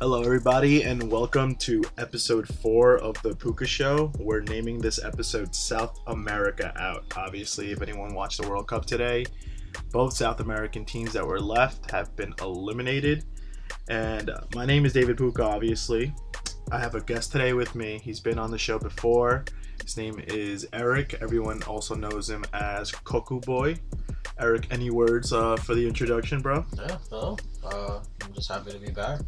[0.00, 4.10] Hello, everybody, and welcome to episode four of the Puca Show.
[4.18, 7.04] We're naming this episode South America Out.
[7.16, 9.26] Obviously, if anyone watched the World Cup today,
[9.92, 13.26] both South American teams that were left have been eliminated.
[13.88, 16.14] And uh, my name is David Puca, obviously.
[16.72, 18.00] I have a guest today with me.
[18.02, 19.44] He's been on the show before.
[19.82, 21.18] His name is Eric.
[21.20, 23.78] Everyone also knows him as Kokkuboi.
[24.38, 26.64] Eric, any words uh, for the introduction, bro?
[26.78, 29.20] Yeah, well, uh, I'm just happy to be back.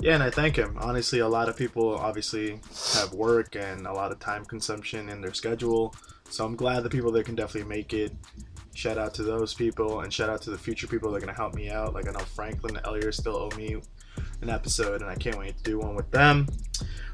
[0.00, 0.76] Yeah, and I thank him.
[0.80, 2.60] Honestly, a lot of people obviously
[2.94, 5.94] have work and a lot of time consumption in their schedule.
[6.30, 8.12] So I'm glad the people that can definitely make it.
[8.74, 11.34] Shout out to those people and shout out to the future people that are going
[11.34, 11.94] to help me out.
[11.94, 13.76] Like I know Franklin and Elliot still owe me
[14.40, 16.46] an episode and I can't wait to do one with them.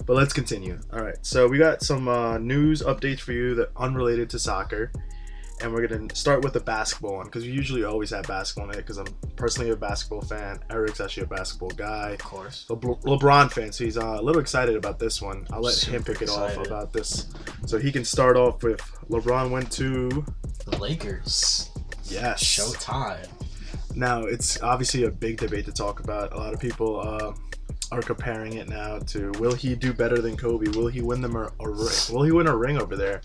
[0.05, 0.79] But let's continue.
[0.93, 4.93] All right, so we got some uh, news updates for you that unrelated to soccer
[5.61, 8.75] and we're gonna start with the basketball one because we usually always have basketball in
[8.79, 10.59] it because I'm personally a basketball fan.
[10.71, 12.11] Eric's actually a basketball guy.
[12.11, 12.67] Of course.
[12.69, 15.47] Le- LeBron fan, so he's uh, a little excited about this one.
[15.53, 17.29] I'll let him pick it off about this,
[17.67, 20.25] so he can start off with LeBron went to
[20.67, 21.71] The Lakers.
[22.05, 22.43] yes.
[22.43, 23.29] Showtime.
[23.95, 26.33] Now it's obviously a big debate to talk about.
[26.33, 27.33] A lot of people uh,
[27.93, 30.67] are comparing it now to will he do better than Kobe?
[30.77, 31.95] Will he win them a, a ring?
[32.11, 33.23] Will he win a ring over there?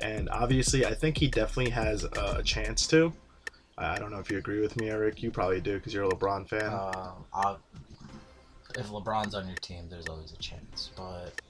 [0.00, 3.12] And obviously, I think he definitely has a chance to.
[3.78, 5.22] I don't know if you agree with me, Eric.
[5.22, 6.64] You probably do because you're a LeBron fan.
[6.64, 7.56] Uh,
[8.76, 10.90] if LeBron's on your team, there's always a chance.
[10.96, 11.40] But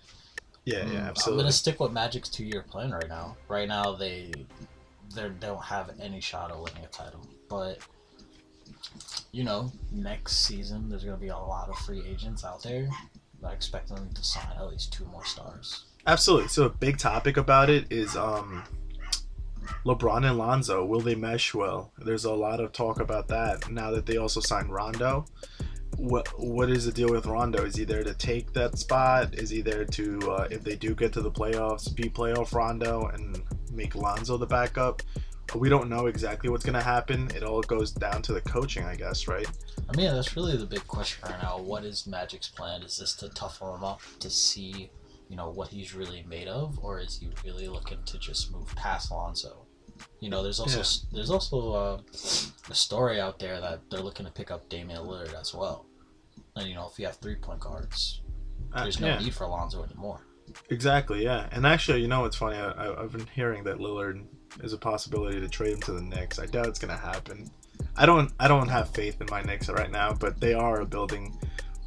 [0.65, 3.37] yeah, yeah, I'm gonna stick with Magic's two-year plan right now.
[3.49, 4.33] Right now, they
[5.15, 7.27] they don't have any shot of winning a title.
[7.49, 7.79] But
[9.33, 12.89] you know, next season there's gonna be a lot of free agents out there.
[13.45, 15.85] I expect them to sign at least two more stars.
[16.07, 16.49] Absolutely.
[16.49, 18.63] So a big topic about it is um
[19.85, 20.85] LeBron and Lonzo.
[20.85, 21.93] Will they mesh well?
[21.99, 25.25] There's a lot of talk about that now that they also signed Rondo.
[25.97, 27.65] What what is the deal with Rondo?
[27.65, 29.35] Is he there to take that spot?
[29.35, 33.07] Is he there to uh, if they do get to the playoffs, be playoff Rondo
[33.07, 35.03] and make Lonzo the backup?
[35.55, 37.31] We don't know exactly what's gonna happen.
[37.35, 39.47] It all goes down to the coaching, I guess, right?
[39.89, 41.59] I mean, that's really the big question right now.
[41.59, 42.83] What is Magic's plan?
[42.83, 44.91] Is this to toughen him up to see,
[45.29, 48.75] you know, what he's really made of, or is he really looking to just move
[48.77, 49.67] past Lonzo?
[50.21, 51.09] You know, there's also Yeah.
[51.17, 52.01] there's also uh,
[52.71, 55.87] a story out there that they're looking to pick up Damian Lillard as well.
[56.55, 58.21] And you know, if you have three point guards,
[58.73, 59.19] Uh, there's no yeah.
[59.19, 60.21] need for Lonzo anymore.
[60.71, 61.49] Exactly, yeah.
[61.53, 62.57] And actually, you know what's funny?
[62.57, 64.25] I, I, I've been hearing that Lillard
[64.63, 66.39] is a possibility to trade him to the Knicks.
[66.39, 67.51] I doubt it's gonna happen.
[67.97, 68.33] I don't.
[68.39, 71.39] I don't have faith in my Knicks right now, but they are a building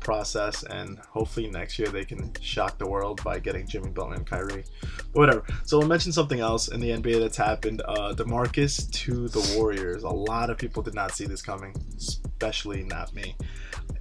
[0.09, 4.25] process, and hopefully next year they can shock the world by getting Jimmy Butler and
[4.25, 4.63] Kyrie.
[4.81, 5.43] But whatever.
[5.65, 7.83] So I'll mention something else in the NBA that's happened.
[7.85, 10.01] Uh, Demarcus to the Warriors.
[10.01, 13.35] A lot of people did not see this coming, especially not me.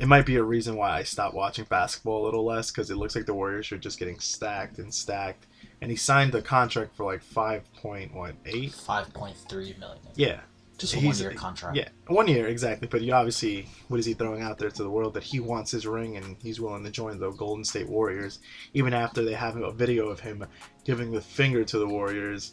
[0.00, 2.96] It might be a reason why I stopped watching basketball a little less because it
[2.96, 5.46] looks like the Warriors are just getting stacked and stacked.
[5.82, 8.72] And he signed the contract for like five point what eight?
[8.72, 9.98] Five point three million.
[10.14, 10.40] Yeah,
[10.78, 11.76] Just a one year contract.
[11.76, 12.86] yeah, one year exactly.
[12.86, 15.72] But he obviously, what is he throwing out there to the world that he wants
[15.72, 18.38] his ring and he's willing to join the Golden State Warriors,
[18.74, 20.46] even after they have a video of him
[20.84, 22.52] giving the finger to the Warriors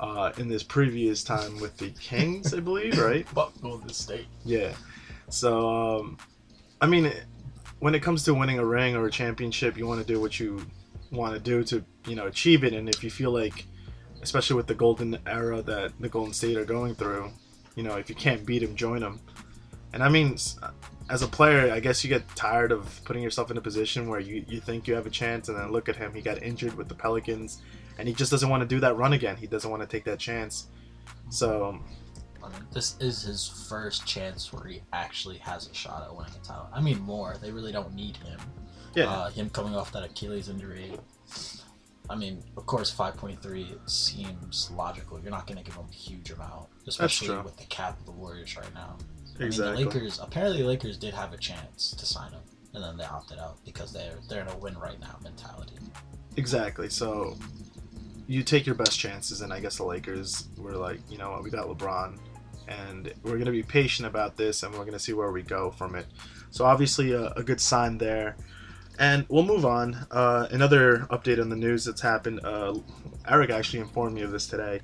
[0.00, 3.26] uh, in this previous time with the Kings, I believe, right?
[3.34, 4.26] But Golden State.
[4.44, 4.72] Yeah.
[5.28, 6.18] So, um,
[6.80, 7.12] I mean,
[7.80, 10.38] when it comes to winning a ring or a championship, you want to do what
[10.38, 10.64] you
[11.10, 12.72] want to do to, you know, achieve it.
[12.72, 13.66] And if you feel like,
[14.22, 17.30] especially with the golden era that the Golden State are going through,
[17.78, 19.20] you know, if you can't beat him, join him.
[19.92, 20.36] And I mean,
[21.08, 24.18] as a player, I guess you get tired of putting yourself in a position where
[24.18, 26.12] you, you think you have a chance, and then look at him.
[26.12, 27.62] He got injured with the Pelicans,
[27.96, 29.36] and he just doesn't want to do that run again.
[29.36, 30.66] He doesn't want to take that chance.
[31.30, 31.78] So,
[32.42, 36.32] I mean, this is his first chance where he actually has a shot at winning
[36.34, 36.68] a title.
[36.74, 37.36] I mean, more.
[37.40, 38.40] They really don't need him.
[38.96, 39.08] yeah.
[39.08, 40.98] Uh, him coming off that Achilles injury.
[42.10, 45.20] I mean, of course, 5.3 seems logical.
[45.20, 48.12] You're not going to give him a huge amount, especially with the cap of the
[48.12, 48.96] Warriors right now.
[49.38, 49.66] exactly.
[49.66, 52.40] I mean, the Lakers, apparently, the Lakers did have a chance to sign him,
[52.74, 55.76] and then they opted out because they're they're in a win right now mentality.
[56.36, 56.88] Exactly.
[56.88, 57.36] So
[58.26, 61.42] you take your best chances, and I guess the Lakers were like, you know what,
[61.42, 62.18] we got LeBron,
[62.68, 65.94] and we're gonna be patient about this, and we're gonna see where we go from
[65.94, 66.06] it.
[66.50, 68.36] So obviously, a, a good sign there.
[68.98, 69.94] And we'll move on.
[70.10, 72.40] Uh, another update on the news that's happened.
[72.44, 72.74] Uh,
[73.28, 74.80] Eric actually informed me of this today.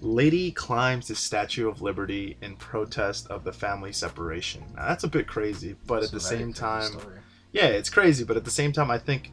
[0.00, 4.62] Lady climbs the Statue of Liberty in protest of the family separation.
[4.76, 7.18] Now, that's a bit crazy, but It's at the same time, story.
[7.52, 9.32] yeah, it's crazy, but at the same time, I think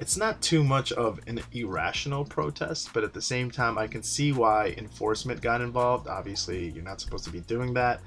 [0.00, 4.02] it's not too much of an irrational protest, but at the same time, I can
[4.02, 6.08] see why enforcement got involved.
[6.08, 8.00] Obviously, you're not supposed to be doing that.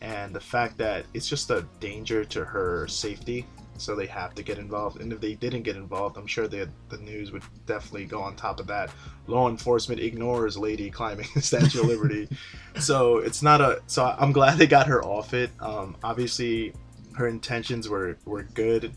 [0.00, 3.46] And the fact that it's just a danger to her safety,
[3.78, 5.00] so they have to get involved.
[5.00, 8.36] And if they didn't get involved, I'm sure the the news would definitely go on
[8.36, 8.90] top of that.
[9.26, 12.28] Law enforcement ignores lady climbing the Statue of Liberty,
[12.78, 13.82] so it's not a.
[13.86, 15.50] So I'm glad they got her off it.
[15.60, 16.72] Um, obviously,
[17.16, 18.92] her intentions were were good,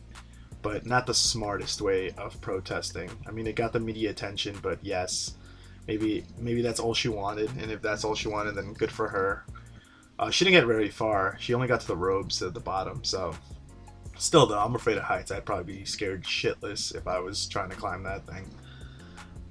[0.62, 3.10] but not the smartest way of protesting.
[3.28, 5.36] I mean, it got the media attention, but yes,
[5.88, 9.08] maybe maybe that's all she wanted, and if that's all she wanted, then good for
[9.08, 9.46] her.
[10.22, 11.36] Uh, she didn't get very far.
[11.40, 13.34] She only got to the robes at the bottom, so
[14.20, 15.32] still though, I'm afraid of heights.
[15.32, 18.48] I'd probably be scared shitless if I was trying to climb that thing.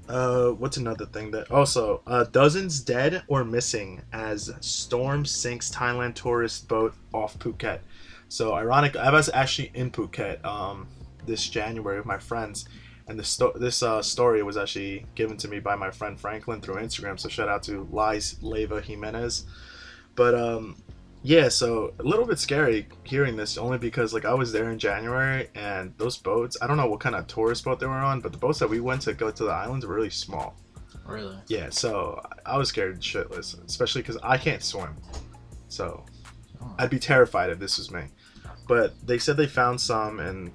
[0.09, 6.15] Uh, what's another thing that also uh, dozens dead or missing as storm sinks Thailand
[6.15, 7.81] tourist boat off Phuket.
[8.29, 10.87] So ironic, I was actually in Phuket um,
[11.27, 12.69] this January with my friends,
[13.09, 16.61] and this sto- this uh, story was actually given to me by my friend Franklin
[16.61, 17.19] through Instagram.
[17.19, 19.47] So shout out to Lies Leva Jimenez.
[20.21, 20.77] But um,
[21.23, 24.79] yeah, so a little bit scary hearing this only because like I was there in
[24.79, 28.21] January and those boats, I don't know what kind of tourist boat they were on,
[28.21, 30.57] but the boats that we went to go to the islands were really small.
[31.07, 31.39] Really?
[31.49, 34.95] Yeah, so I was scared shitless, especially because I can't swim.
[35.69, 36.05] So
[36.61, 36.75] Oh.
[36.79, 38.03] I'd be terrified if this was me.
[38.69, 40.53] But they said they found some, and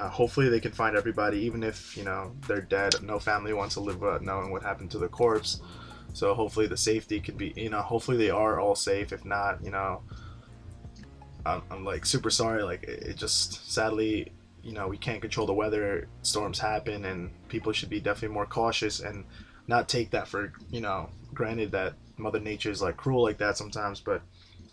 [0.00, 3.00] uh, hopefully they can find everybody, even if you know they're dead.
[3.04, 5.60] No family wants to live uh, knowing what happened to the corpse.
[6.16, 9.12] So hopefully the safety could be, you know, hopefully they are all safe.
[9.12, 10.00] If not, you know,
[11.44, 12.62] I'm, I'm like super sorry.
[12.62, 14.32] Like it, it just sadly,
[14.62, 16.08] you know, we can't control the weather.
[16.22, 19.26] Storms happen, and people should be definitely more cautious and
[19.66, 23.58] not take that for you know granted that Mother Nature is like cruel like that
[23.58, 24.00] sometimes.
[24.00, 24.22] But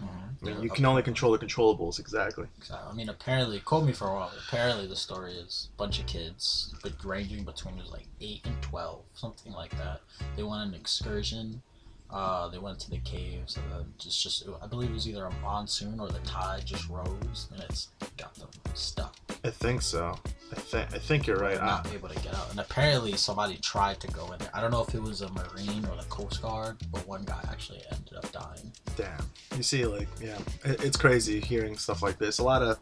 [0.04, 0.10] Mhm.
[0.42, 2.00] I mean, you can only control the controllables.
[2.00, 2.48] Exactly.
[2.62, 4.32] So, I mean, apparently, quote me for a while.
[4.48, 9.04] Apparently, the story is a bunch of kids, but ranging between like eight and twelve,
[9.16, 10.02] something like that.
[10.36, 11.62] They went on an excursion.
[12.10, 15.26] Uh, they went to the caves, and then just, just I believe it was either
[15.26, 19.16] a monsoon or the tide just rose, and it's got them stuck.
[19.44, 20.16] I think so.
[20.52, 21.56] I think I think you're right.
[21.56, 22.52] They're I, not able to get out.
[22.52, 24.52] And apparently, somebody tried to go in there.
[24.54, 27.44] I don't know if it was a marine or the coast guard, but one guy
[27.50, 28.72] actually ended up dying.
[28.96, 29.26] damn.
[29.58, 32.40] You see, like, yeah, it, it's crazy hearing stuff like this.
[32.40, 32.78] A lot of,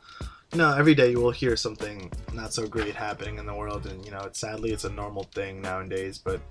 [0.52, 3.86] you know, every day you will hear something not so great happening in the world,
[3.86, 6.18] and you know, it's sadly it's a normal thing nowadays.
[6.18, 6.42] But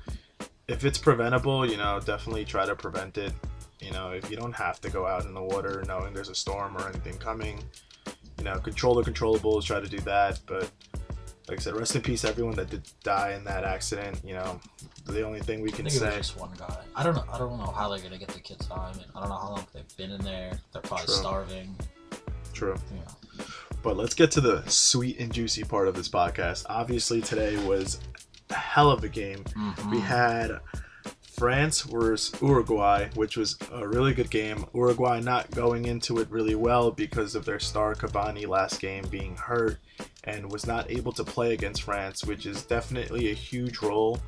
[0.71, 3.33] if it's preventable, you know, definitely try to prevent it.
[3.81, 6.35] You know, if you don't have to go out in the water knowing there's a
[6.35, 7.63] storm or anything coming,
[8.39, 9.65] you know, control the controllables.
[9.65, 10.71] Try to do that, but.
[11.49, 14.21] Like I said, rest in peace, everyone that did die in that accident.
[14.25, 14.61] You know,
[15.07, 16.17] the only thing we I can think it was say.
[16.19, 16.79] just one guy.
[16.95, 17.25] I don't know.
[17.33, 18.79] I don't know how they're gonna get the kids out.
[18.79, 20.53] I mean, I don't know how long they've been in there.
[20.73, 21.15] They're probably True.
[21.17, 21.77] starving.
[22.53, 22.75] True.
[22.75, 23.45] Know.
[23.83, 26.67] But let's get to the sweet and juicy part of this podcast.
[26.69, 27.99] Obviously, today was
[28.51, 29.45] a hell of a game.
[29.45, 29.91] Mhm.
[29.91, 30.61] We had
[31.23, 34.67] France versus Uruguay, which was a really good game.
[34.75, 39.37] Uruguay not going into it really well because of their star Cavani last game being
[39.37, 39.79] hurt
[40.25, 44.19] and was not able to play against France, which is definitely a huge role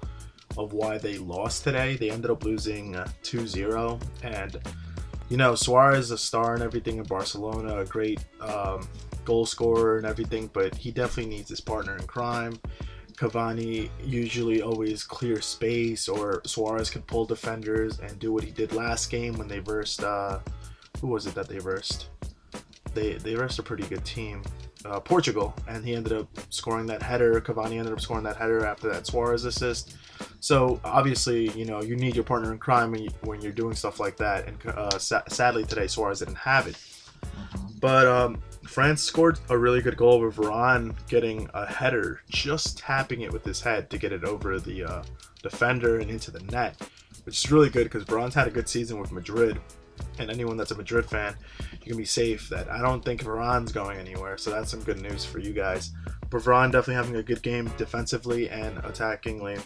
[0.56, 1.96] of why they lost today.
[1.96, 4.58] They ended up losing uh, 2-0 and
[5.28, 8.86] you know, Suarez is a star and everything in Barcelona, a great um,
[9.24, 12.58] goal scorer and everything, but he definitely needs his partner in crime.
[13.22, 18.72] Cavani usually always clear space, or Suarez could pull defenders and do what he did
[18.72, 20.02] last game when they versed.
[20.02, 20.40] Uh,
[21.00, 22.08] who was it that they versed?
[22.94, 24.42] They they versed a pretty good team,
[24.84, 27.41] uh, Portugal, and he ended up scoring that header.
[27.41, 29.94] Cavani ended up scoring that header after that Suarez assist.
[30.41, 33.76] So obviously, you know, you need your partner in crime when, you, when you're doing
[33.76, 34.48] stuff like that.
[34.48, 36.74] And uh, sa- sadly today, Suarez didn't have it.
[36.74, 37.81] Mhm.
[37.81, 43.22] But um, France scored a really good goal with Varane getting a header, just tapping
[43.22, 45.02] it with his head to get it over the uh,
[45.42, 46.81] defender and into the net,
[47.24, 49.60] which is really good because Varane's had a good season with Madrid.
[50.19, 51.36] And anyone that's a Madrid fan,
[51.72, 54.38] you can be safe that I don't think Varane's going anywhere.
[54.38, 55.92] So that's some good news for you guys.
[56.31, 59.62] But Varane definitely having a good game defensively and attackingly.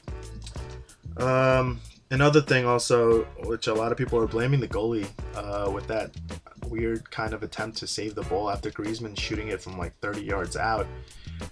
[1.17, 5.87] Um, another thing also, which a lot of people are blaming the goalie uh, with
[5.87, 6.11] that
[6.69, 10.23] weird kind of attempt to save the ball after Griezmann shooting it from like 30
[10.23, 10.87] yards out.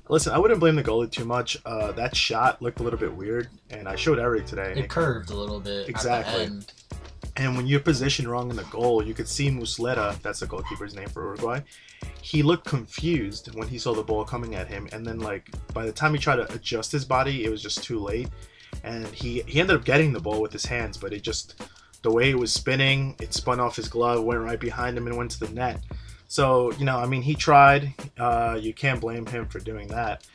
[0.09, 1.57] Listen, I wouldn't blame the goalie too much.
[1.67, 4.71] Uh, that shot looked a little bit weird, and I showed Eric today.
[4.71, 5.89] and It curved a little bit.
[5.89, 6.33] Exactly.
[6.33, 6.73] At the end.
[7.37, 10.95] and when you're positioned wrong in the goal, you could see Muslera, that's the goalkeeper's
[10.95, 11.61] name for Uruguay.
[12.23, 15.85] He looked confused when he saw the ball coming at him, and then like by
[15.85, 18.29] the time he tried to adjust his body, it was just too late.
[18.83, 21.61] And he he ended up getting the ball with his hands, but it just
[22.05, 25.17] the way it was spinning, it spun off his glove, went right behind him, and
[25.17, 25.81] went to the net.
[26.29, 27.93] So you know, I mean, he tried.
[28.17, 30.27] Uh, you can't blame him for doing that.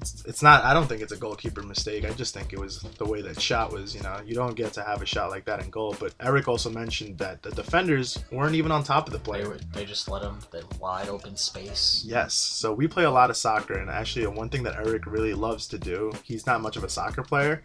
[0.00, 0.64] it's, it's not.
[0.64, 2.04] I don't think it's a goalkeeper mistake.
[2.04, 3.94] I just think it was the way that shot was.
[3.94, 5.96] You know, you don't get to have a shot like that in goal.
[5.98, 9.48] But Eric also mentioned that the defenders weren't even on top of the They, player.
[9.48, 12.02] were, they just let him that wide open space.
[12.06, 12.34] Yes.
[12.34, 15.66] So we play a lot of soccer, and actually, one thing that Eric really loves
[15.68, 16.12] to do.
[16.22, 17.64] He's not much of a soccer player,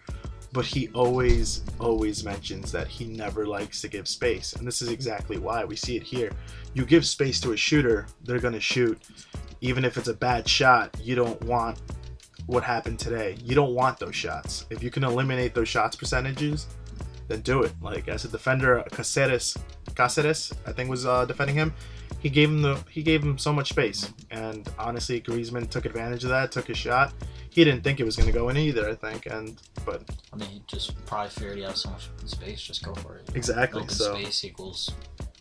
[0.52, 4.90] but he always, always mentions that he never likes to give space, and this is
[4.90, 6.32] exactly why we see it here.
[6.74, 9.02] You give space to a shooter, they're gonna shoot,
[9.62, 10.96] even if it's a bad shot.
[11.02, 11.80] You don't want
[12.50, 13.38] what happened today.
[13.44, 14.66] You don't want those shots.
[14.72, 16.68] If you can eliminate those shots percentages,
[17.28, 17.74] then do it.
[17.82, 19.56] Like as a defender, Caceres,
[19.96, 21.74] Caceres, I think was uh, defending him.
[22.20, 26.24] He gave him the he gave him so much space, and honestly, Griezmann took advantage
[26.24, 27.14] of that, took his shot.
[27.50, 30.36] He didn't think it was going to go in either, I think, and but I
[30.36, 33.30] mean, he just probably figured he had so much space, just go for it.
[33.34, 34.92] exactly Open so space equals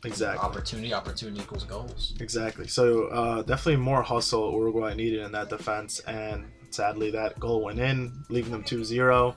[0.04, 0.94] exactly opportunity.
[0.94, 2.14] Opportunity equals goals.
[2.20, 2.68] exactly.
[2.68, 7.80] So uh, definitely more hustle Uruguay needed in that defense, and sadly that goal went
[7.80, 9.34] in, leaving them 2-0.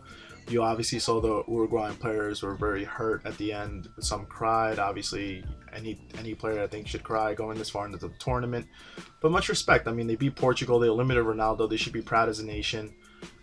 [0.51, 3.87] You obviously saw the Uruguayan players were very hurt at the end.
[3.99, 4.79] Some cried.
[4.79, 8.67] Obviously, any any player I think should cry going this far into the tournament.
[9.21, 9.87] But much respect.
[9.87, 10.77] I mean, they beat Portugal.
[10.77, 11.69] They eliminated Ronaldo.
[11.69, 12.93] They should be proud as a nation.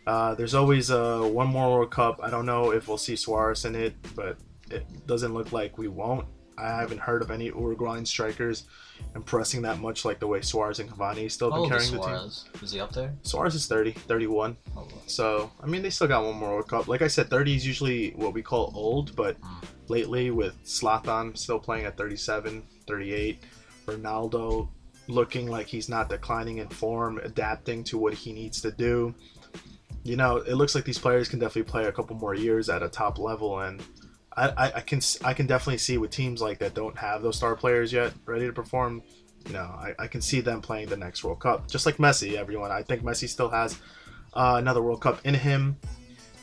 [0.06, 2.20] Uh, there's always uh, one more World Cup.
[2.22, 4.36] I don't know if we'll see Suarez in it, but
[4.70, 6.26] it doesn't look like we won't.
[6.58, 8.64] I haven't heard of any Uruguayan strikers
[9.14, 12.62] impressing that much like the way Suarez and Cavani still been carrying the team.
[12.62, 13.14] Is he up there?
[13.22, 14.56] Suarez is 30, 31.
[14.76, 14.86] Oh.
[15.06, 16.88] So, I mean, they still got one more World Cup.
[16.88, 19.64] Like I said, 30 is usually what we call old, but Mm.
[19.88, 23.42] lately with Zlatan still playing at 37, 38,
[23.86, 24.68] Ronaldo
[25.08, 29.14] looking like he's not declining in form, adapting to what he needs to do.
[30.04, 32.82] You know, it looks like these players can definitely play a couple more years at
[32.82, 33.82] a top level, and
[34.38, 37.56] I, I, can I can definitely see with teams like that don't have those star
[37.56, 39.02] players yet ready to perform.
[39.46, 42.34] You know, I, I can see them playing the next World Cup, just like Messi.
[42.34, 43.78] Everyone, I think Messi still has
[44.34, 45.76] uh, another World Cup in him.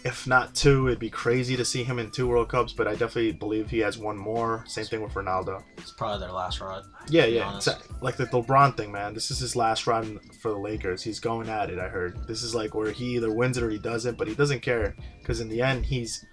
[0.04, 2.92] If not two, it'd be crazy to see him in two World Cups, but I
[2.92, 4.64] definitely believe he has one more.
[4.68, 5.64] Same thing with Ronaldo.
[5.80, 6.84] It's probably their last ride.
[7.10, 7.60] Yeah, yeah.
[8.02, 9.16] Like the LeBron thing, man.
[9.16, 11.02] This is his last run for the Lakers.
[11.02, 12.28] He's going at it, I heard.
[12.28, 14.96] This is like where he either wins it or he doesn't, but he doesn't care
[15.22, 16.24] because in the end, he's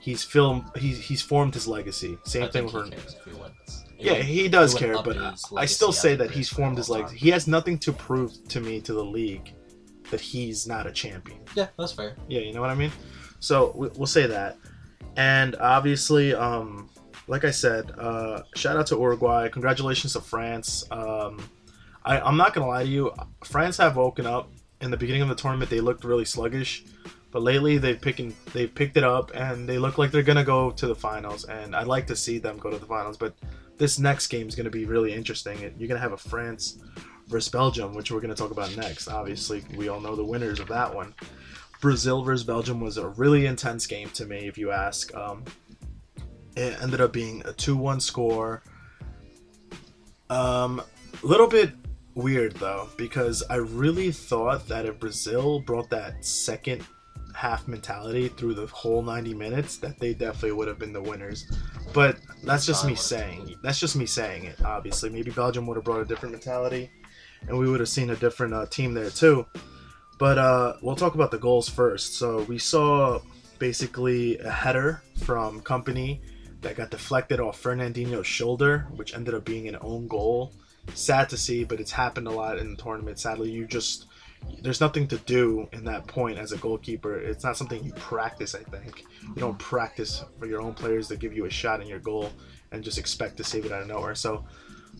[0.00, 2.18] he's filmed he's he's formed his legacy.
[2.24, 5.16] Same I thing with he Ron- cares if he yeah, he does would care, but
[5.16, 7.16] I, I still say that he's formed his legacy.
[7.16, 9.52] He has nothing to prove to me to the league
[10.10, 11.40] that he's not a champion.
[11.56, 12.14] Yeah, that's fair.
[12.28, 12.92] Yeah, you know what I mean.
[13.40, 14.56] So we- we'll say that,
[15.16, 16.90] and obviously, um,
[17.26, 19.48] like I said, uh, shout out to Uruguay.
[19.48, 20.84] Congratulations to France.
[20.92, 21.40] Um,
[22.04, 23.12] I, I'm not gonna lie to you,
[23.44, 24.50] France have woken up.
[24.80, 26.84] In the beginning of the tournament, they looked really sluggish,
[27.30, 30.70] but lately they've picking they've picked it up and they look like they're gonna go
[30.70, 31.44] to the finals.
[31.44, 33.16] And I'd like to see them go to the finals.
[33.16, 33.34] But
[33.76, 35.74] this next game is gonna be really interesting.
[35.78, 36.78] You're gonna have a France
[37.28, 39.08] versus Belgium, which we're gonna talk about next.
[39.08, 41.14] Obviously, we all know the winners of that one.
[41.80, 45.14] Brazil versus Belgium was a really intense game to me, if you ask.
[45.14, 45.44] Um,
[46.56, 48.62] it ended up being a 2 1 score.
[50.28, 50.82] Um,
[51.22, 51.70] a little bit
[52.14, 56.84] weird, though, because I really thought that if Brazil brought that second
[57.38, 61.46] half mentality through the whole 90 minutes, that they definitely would have been the winners.
[61.94, 63.54] But that's just me saying.
[63.62, 65.08] That's just me saying it, obviously.
[65.08, 66.90] Maybe Belgium would have brought a different mentality,
[67.46, 69.46] and we would have seen a different uh, team there, too.
[70.18, 72.16] But uh, we'll talk about the goals first.
[72.16, 73.20] So we saw
[73.60, 76.18] basically a header from Kompany
[76.62, 80.54] that got deflected off Fernandinho's shoulder, which ended up being an own goal.
[80.94, 83.20] Sad to see, but it's happened a lot in the tournament.
[83.20, 84.06] Sadly, you just
[84.62, 87.18] there's nothing to do in that point as a goalkeeper.
[87.18, 88.54] It's not something you practice.
[88.54, 91.86] I think you don't practice for your own players to give you a shot in
[91.86, 92.32] your goal
[92.72, 94.14] and just expect to save it out of nowhere.
[94.14, 94.44] So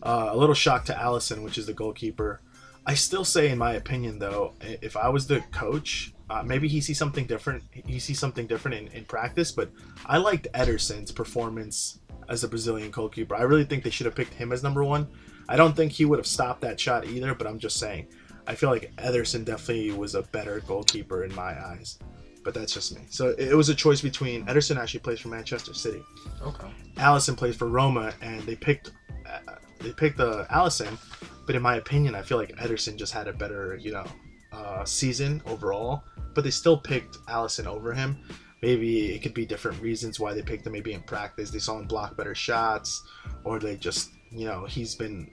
[0.01, 2.41] uh, a little shock to Alisson, which is the goalkeeper.
[2.85, 6.81] I still say, in my opinion, though, if I was the coach, uh, maybe he
[6.81, 7.63] sees something different.
[7.71, 9.51] He sees something different in, in practice.
[9.51, 9.71] But
[10.05, 13.35] I liked Ederson's performance as a Brazilian goalkeeper.
[13.35, 15.07] I really think they should have picked him as number one.
[15.47, 17.35] I don't think he would have stopped that shot either.
[17.35, 18.07] But I'm just saying,
[18.47, 21.99] I feel like Ederson definitely was a better goalkeeper in my eyes.
[22.43, 23.01] But that's just me.
[23.09, 26.01] So it was a choice between Ederson actually plays for Manchester City.
[26.41, 26.67] Okay.
[26.95, 28.91] Alisson plays for Roma, and they picked
[29.27, 30.97] uh, they picked uh, Alisson.
[31.45, 34.05] But in my opinion, I feel like Ederson just had a better you know
[34.53, 36.03] uh, season overall.
[36.33, 38.17] But they still picked Alisson over him.
[38.61, 40.73] Maybe it could be different reasons why they picked him.
[40.73, 43.05] Maybe in practice they saw him block better shots,
[43.43, 45.29] or they just you know he's been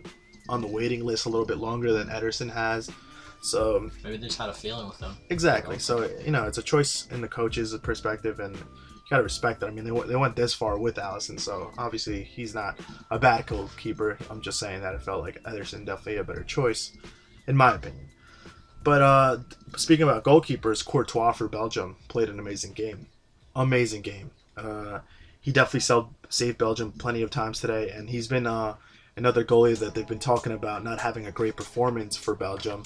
[0.48, 2.90] on the waiting list a little bit longer than Ederson has.
[3.42, 5.16] So Maybe they just had a feeling with them.
[5.30, 5.78] Exactly.
[5.78, 8.62] So you know, it's a choice in the coach's perspective, and you
[9.10, 9.68] gotta respect that.
[9.68, 12.78] I mean, they, went- they went this far with Alisson, so obviously he's not
[13.10, 14.18] a bad goalkeeper.
[14.30, 16.92] I'm just saying that it felt like Ederson definitely a better choice,
[17.46, 18.08] in my opinion.
[18.82, 19.38] But uh,
[19.76, 23.06] speaking about goalkeepers, Courtois for Belgium played an amazing game.
[23.54, 24.30] Amazing game.
[24.56, 25.00] Uh,
[25.40, 28.74] he definitely saved, saved Belgium plenty of times today, and he's been uh,
[29.16, 32.82] another goalie that they've been talking about not having a great performance for Belgium.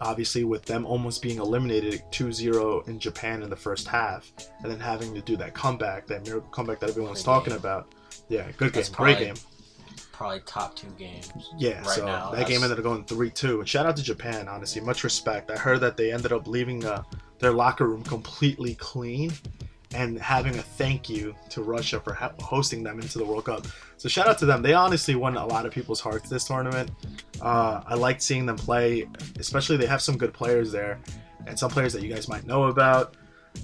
[0.00, 4.70] Obviously, with them almost being eliminated 2 0 in Japan in the first half, and
[4.70, 7.58] then having to do that comeback, that miracle comeback that everyone's Great talking game.
[7.58, 7.94] about.
[8.28, 8.70] Yeah, good game.
[8.72, 9.34] That's Great probably- game.
[10.12, 11.28] Probably top two games.
[11.58, 13.58] Yeah, right so now, that game ended up going 3 2.
[13.60, 14.80] And shout out to Japan, honestly.
[14.80, 15.50] Much respect.
[15.50, 17.02] I heard that they ended up leaving uh,
[17.40, 19.32] their locker room completely clean
[19.94, 23.66] and having a thank you to Russia for ha- hosting them into the World Cup.
[23.96, 24.60] So shout out to them.
[24.62, 26.90] They honestly won a lot of people's hearts this tournament.
[27.40, 29.08] Uh, I liked seeing them play,
[29.38, 31.00] especially they have some good players there
[31.46, 33.16] and some players that you guys might know about.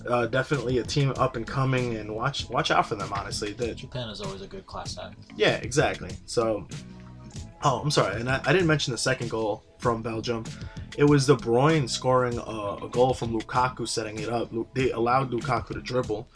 [0.08, 3.12] Uh, definitely a team up and coming, and watch watch out for them.
[3.12, 5.16] Honestly, the, Japan is always a good class act.
[5.36, 6.10] yeah, exactly.
[6.26, 6.68] So,
[7.62, 10.44] oh, I'm sorry, and I, I didn't mention the second goal from Belgium.
[10.96, 14.50] It was De Bruyne scoring a, a goal from Lukaku, setting it up.
[14.74, 16.28] They allowed Lukaku to dribble,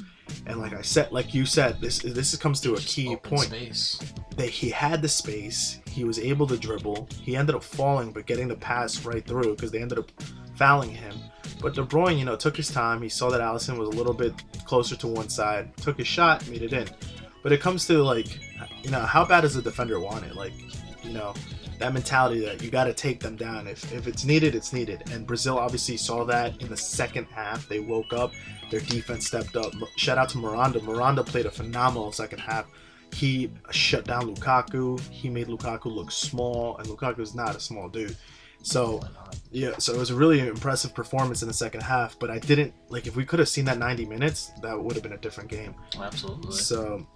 [0.47, 3.45] and like I said, like you said, this this comes to a key point.
[3.45, 4.01] Space.
[4.37, 7.09] That he had the space, he was able to dribble.
[7.23, 10.11] He ended up falling, but getting the pass right through because they ended up
[10.57, 11.15] fouling him.
[11.61, 13.01] But De Bruyne, you know, took his time.
[13.01, 16.49] He saw that Alisson was a little bit closer to one side, took his shot,
[16.49, 16.89] made it in.
[17.43, 18.39] But it comes to like,
[18.83, 20.35] you know, how bad does the defender want it?
[20.35, 20.53] Like,
[21.05, 21.35] you know,
[21.79, 23.67] that mentality that you got to take them down.
[23.67, 25.03] If, if it's needed, it's needed.
[25.11, 27.69] And Brazil obviously saw that in the second half.
[27.69, 28.33] They woke up,
[28.71, 29.73] their defense stepped up.
[29.97, 30.81] Shout out to Miranda.
[30.83, 32.67] Miranda played a phenomenal second half.
[33.13, 34.99] He shut down Lukaku.
[35.11, 38.17] He made Lukaku look small, and Lukaku's not a small dude.
[38.63, 39.01] So
[39.53, 42.19] yeah, so it was a really impressive performance in the second half.
[42.19, 45.03] But I didn't like if we could have seen that 90 minutes, that would have
[45.03, 45.75] been a different game.
[46.01, 46.53] Absolutely.
[46.53, 47.07] So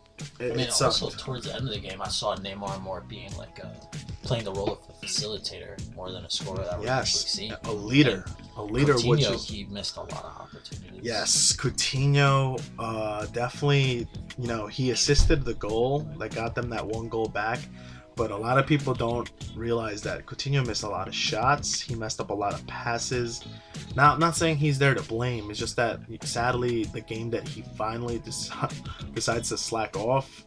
[0.40, 3.02] it, I mean, it also towards the end of the game, I saw Neymar more
[3.08, 3.72] being like a,
[4.22, 7.52] playing the role of a facilitator more than a scorer that yes, usually seeing.
[7.64, 8.24] a leader,
[8.56, 11.00] a leader, Coutinho, which is he missed a lot of opportunities.
[11.02, 14.06] yes, Coutinho, uh, definitely.
[14.38, 17.60] You know, he assisted the goal that got them that one goal back.
[18.18, 21.80] But a lot of people don't realize that Coutinho missed a lot of shots.
[21.80, 23.44] He messed up a lot of passes.
[23.94, 25.48] Now, I'm not saying he's there to blame.
[25.50, 30.44] It's just that sadly, the game that he finally deci- decides to slack off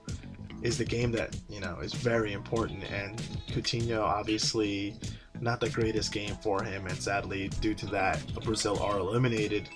[0.62, 2.84] is the game that you know is very important.
[2.92, 4.98] And Coutinho, obviously,
[5.40, 9.70] not the greatest game for him, and sadly, due to that, Brazil are eliminated.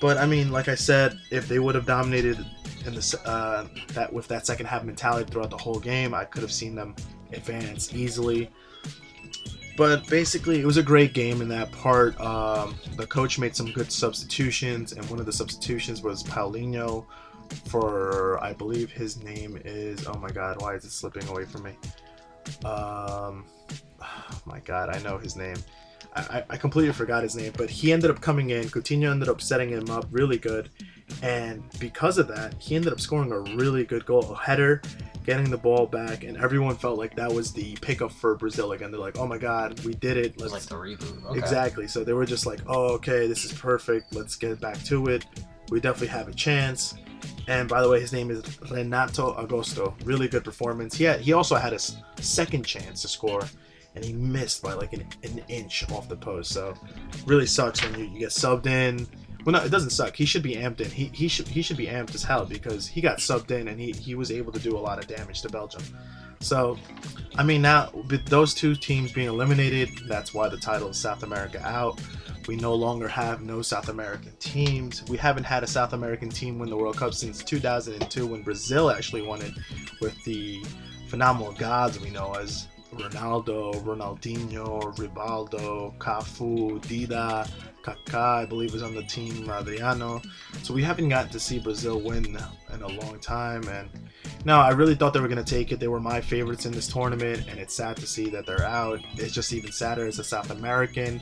[0.00, 2.38] But I mean, like I said, if they would have dominated
[2.86, 6.42] in the uh, that with that second half mentality throughout the whole game, I could
[6.42, 6.94] have seen them
[7.32, 8.50] advance easily.
[9.76, 12.20] But basically, it was a great game in that part.
[12.20, 17.06] Um, the coach made some good substitutions, and one of the substitutions was Paulinho
[17.66, 21.62] for, I believe his name is, oh my god, why is it slipping away from
[21.62, 21.70] me?
[22.64, 23.44] Um,
[24.02, 25.56] oh my god, I know his name.
[26.30, 28.64] I, I- completely forgot his name, but he ended up coming in.
[28.64, 30.70] Coutinho ended up setting him up really good,
[31.22, 34.82] and because of that, he ended up scoring a really good goal, a header,
[35.24, 38.90] getting the ball back, and everyone felt like that was the pickup for Brazil again.
[38.90, 40.26] They're like, "Oh my God, we did it!
[40.26, 41.24] It Let's like the reboot.
[41.26, 41.38] Okay.
[41.38, 41.86] Exactly.
[41.88, 44.14] So they were just like, oh, okay, this is perfect.
[44.14, 45.24] Let's get back to it.
[45.70, 46.94] We definitely have a chance.
[47.46, 49.94] And by the way, his name is Renato Augusto.
[50.04, 50.94] Really good performance.
[50.94, 51.78] He had, he also had a
[52.22, 53.42] second chance to score,
[53.94, 56.52] and he missed by like an, an inch off the post.
[56.52, 56.74] So
[57.26, 59.06] really sucks when you, you get subbed in.
[59.44, 60.14] Well, no, it doesn't suck.
[60.14, 60.90] He should be amped in.
[60.90, 63.80] He, he should he should be amped as hell because he got subbed in and
[63.80, 65.82] he, he was able to do a lot of damage to Belgium.
[66.40, 66.78] So,
[67.36, 71.22] I mean, now with those two teams being eliminated, that's why the title is South
[71.22, 72.00] America out.
[72.46, 75.04] We no longer have no South American teams.
[75.08, 78.90] We haven't had a South American team win the World Cup since 2002 when Brazil
[78.90, 79.52] actually won it
[80.00, 80.64] with the
[81.08, 87.48] phenomenal gods we know as Ronaldo, Ronaldinho, Rivaldo, Cafu, Dida,
[87.82, 90.22] Kaká, I believe is on the team, Adriano.
[90.62, 92.38] So we haven't gotten to see Brazil win
[92.72, 93.88] in a long time and
[94.44, 95.80] now I really thought they were going to take it.
[95.80, 99.00] They were my favorites in this tournament, and it's sad to see that they're out.
[99.16, 101.20] It's just even sadder as a South American,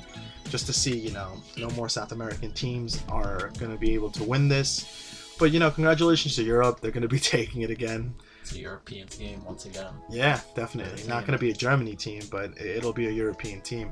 [0.48, 4.10] just to see, you know, no more South American teams are going to be able
[4.10, 5.34] to win this.
[5.38, 6.80] But, you know, congratulations to Europe.
[6.80, 8.14] They're going to be taking it again.
[8.46, 9.92] It's a European team once again.
[10.08, 11.02] Yeah, definitely.
[11.08, 13.90] Not going to be a Germany team, but it'll be a European team.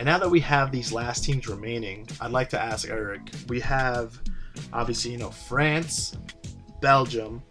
[0.00, 3.20] And now that we have these last teams remaining, I'd like to ask Eric.
[3.46, 4.20] We have,
[4.72, 6.16] obviously, you know, France,
[6.80, 7.44] Belgium,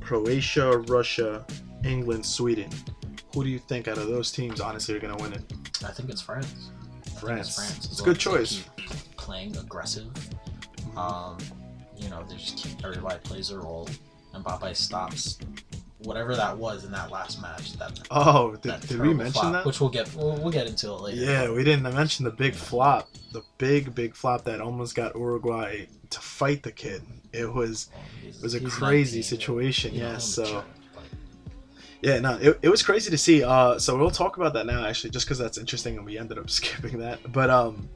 [0.00, 1.44] Croatia, Russia,
[1.82, 2.70] England, Sweden.
[3.34, 5.52] Who do you think out of those teams, honestly, are going to win it?
[5.84, 6.70] I think it's France.
[7.18, 7.48] France.
[7.48, 7.86] It's France.
[7.86, 8.62] It's a good choice.
[9.16, 10.12] Playing aggressive.
[10.96, 11.38] Um,
[11.96, 13.88] you know, they just keep everybody plays their role.
[14.32, 15.38] And Mbappe stops
[16.04, 17.72] whatever that was in that last match.
[17.74, 19.66] That Oh, did, that did we mention flop, that?
[19.66, 21.20] Which we'll get we'll, we'll get into it later.
[21.20, 25.86] Yeah, we didn't mention the big flop, the big big flop that almost got Uruguay
[26.10, 27.02] to fight the kid.
[27.32, 27.90] It was
[28.26, 30.64] It was a crazy situation, yes, I'm so-
[32.00, 33.42] yeah, no, it, it was crazy to see.
[33.42, 36.38] Uh, so we'll talk about that now, actually, just because that's interesting, and we ended
[36.38, 37.32] up skipping that.
[37.32, 37.88] But um,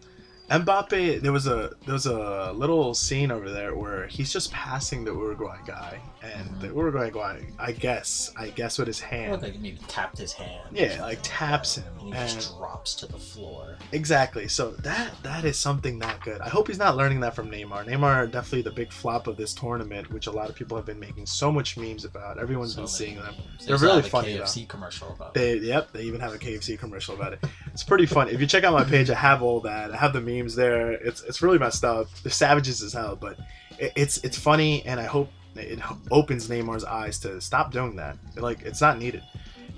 [0.53, 5.03] Mbappe, there was a there was a little scene over there where he's just passing
[5.03, 6.77] the Uruguay guy, and the mm-hmm.
[6.79, 10.69] Uruguay guy, I guess, I guess with his Well, hand, they maybe tapped his hand.
[10.71, 13.79] yeah, like taps him, And he and just drops to the floor.
[13.93, 14.47] Exactly.
[14.47, 16.41] So that that is something not good.
[16.43, 17.87] I hope he's not learning that from Neymar.
[17.87, 21.01] Neymar definitely the big flop of this tournament, which a lot of people have been
[21.01, 22.39] making so much memes about.
[22.39, 23.35] Everyone's So been seeing them.
[23.59, 25.63] They're There's really funny, KFC commercial about it.
[25.63, 27.45] Yep, they even have a KFC commercial about it.
[27.73, 28.33] It's pretty funny.
[28.33, 29.93] If you check out my page, I have all that.
[29.93, 30.93] I have the memes there.
[30.93, 32.13] It's it's really messed up.
[32.23, 33.39] The savages as hell, but
[33.79, 35.79] it, it's it's funny, and I hope it
[36.11, 38.17] opens Neymar's eyes to stop doing that.
[38.37, 39.23] Like it's not needed,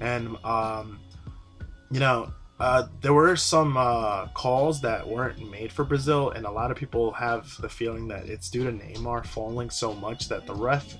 [0.00, 1.00] and um,
[1.90, 2.32] you know.
[2.60, 6.76] Uh, there were some uh, calls that weren't made for Brazil, and a lot of
[6.76, 10.96] people have the feeling that it's due to Neymar falling so much that the ref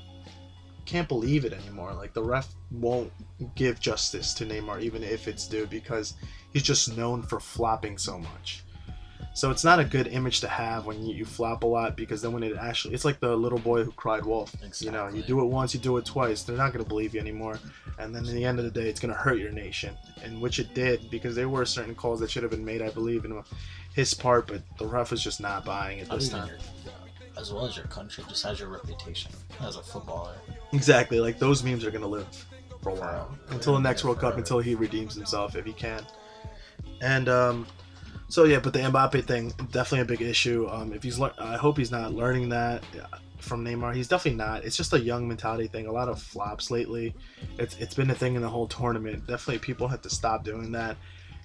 [0.85, 1.95] can't believe it anymore.
[1.95, 3.13] Like the ref won't
[3.55, 6.15] give justice to Neymar, even if it's due, because
[6.53, 8.64] he's just known for flopping so much.
[9.33, 12.23] So it's not a good image to have when you, you flop a lot, because
[12.23, 14.55] then when it actually, it's like the little boy who cried wolf.
[14.79, 17.21] You know, you do it once, you do it twice, they're not gonna believe you
[17.21, 17.59] anymore,
[17.99, 20.59] and then in the end of the day, it's gonna hurt your nation, and which
[20.59, 23.43] it did, because there were certain calls that should have been made, I believe, in
[23.95, 26.49] his part, but the ref was just not buying it this time.
[26.49, 26.59] your,
[27.37, 30.35] as well as your country, just as your reputation as a footballer.
[30.73, 32.27] Exactly, like those memes are gonna live
[32.83, 33.55] for a while Forever.
[33.55, 36.05] until the next World Cup, until he redeems himself if he can.
[37.01, 37.67] And um,
[38.29, 40.69] so yeah, but the Mbappe thing definitely a big issue.
[40.71, 43.95] Um, if he's, lear- I hope he's not learning that uh, from Neymar.
[43.95, 44.65] He's definitely not.
[44.65, 45.87] It's just a young mentality thing.
[45.87, 47.15] A lot of flops lately.
[47.59, 49.27] It's it's been a thing in the whole tournament.
[49.27, 50.97] Definitely, people have to stop doing that.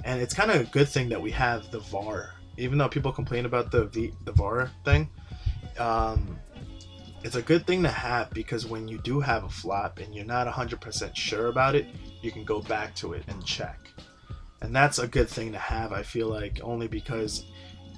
[0.05, 3.11] And it's kind of a good thing that we have the VAR, even though people
[3.11, 5.09] complain about the v, the VAR thing.
[5.77, 6.37] Um,
[7.23, 10.25] it's a good thing to have because when you do have a flop and you're
[10.25, 11.87] not 100% sure about it,
[12.21, 13.88] you can go back to it and check.
[14.61, 17.45] And that's a good thing to have, I feel like, only because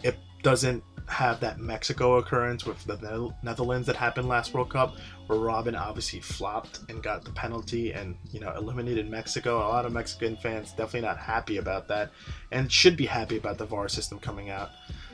[0.03, 4.95] it doesn't have that Mexico occurrence with the Netherlands that happened last World Cup,
[5.27, 9.57] where Robben obviously flopped and got the penalty and, you know, eliminated Mexico.
[9.57, 12.11] A lot of Mexican fans definitely not happy about that
[12.51, 14.69] and should be happy about the VAR system coming out.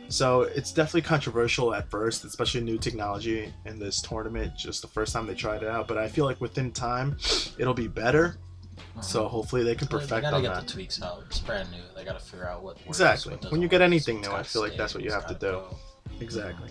[0.10, 4.56] So it's definitely controversial at first, especially new technology in this tournament.
[4.56, 7.18] Just the first time they tried it out, but I feel like within time,
[7.58, 8.38] it'll be better.
[9.02, 10.68] So hopefully they can perfect they gotta on get that.
[10.68, 11.24] the tweaks out.
[11.28, 11.78] It's brand new.
[11.96, 13.36] They gotta figure out what works, Exactly.
[13.36, 15.40] what When you get anything new, I feel like that's what you have to do.
[15.52, 15.76] go.
[16.20, 16.70] Exactly.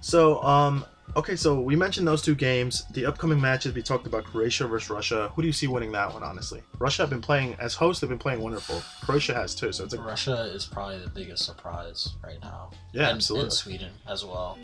[0.00, 0.84] So, um,
[1.16, 2.84] okay, so we mentioned those two games.
[2.92, 5.32] The upcoming matches we talked about Croatia versus Russia.
[5.34, 6.22] Who do you see winning that one?
[6.22, 8.02] Honestly, Russia have been playing as hosts.
[8.02, 8.82] They've been playing wonderful.
[9.02, 9.72] Croatia has too.
[9.72, 12.70] So it's a Russia is probably the biggest surprise right now.
[12.92, 13.46] yeah, and, absolutely.
[13.46, 14.58] And Sweden as well.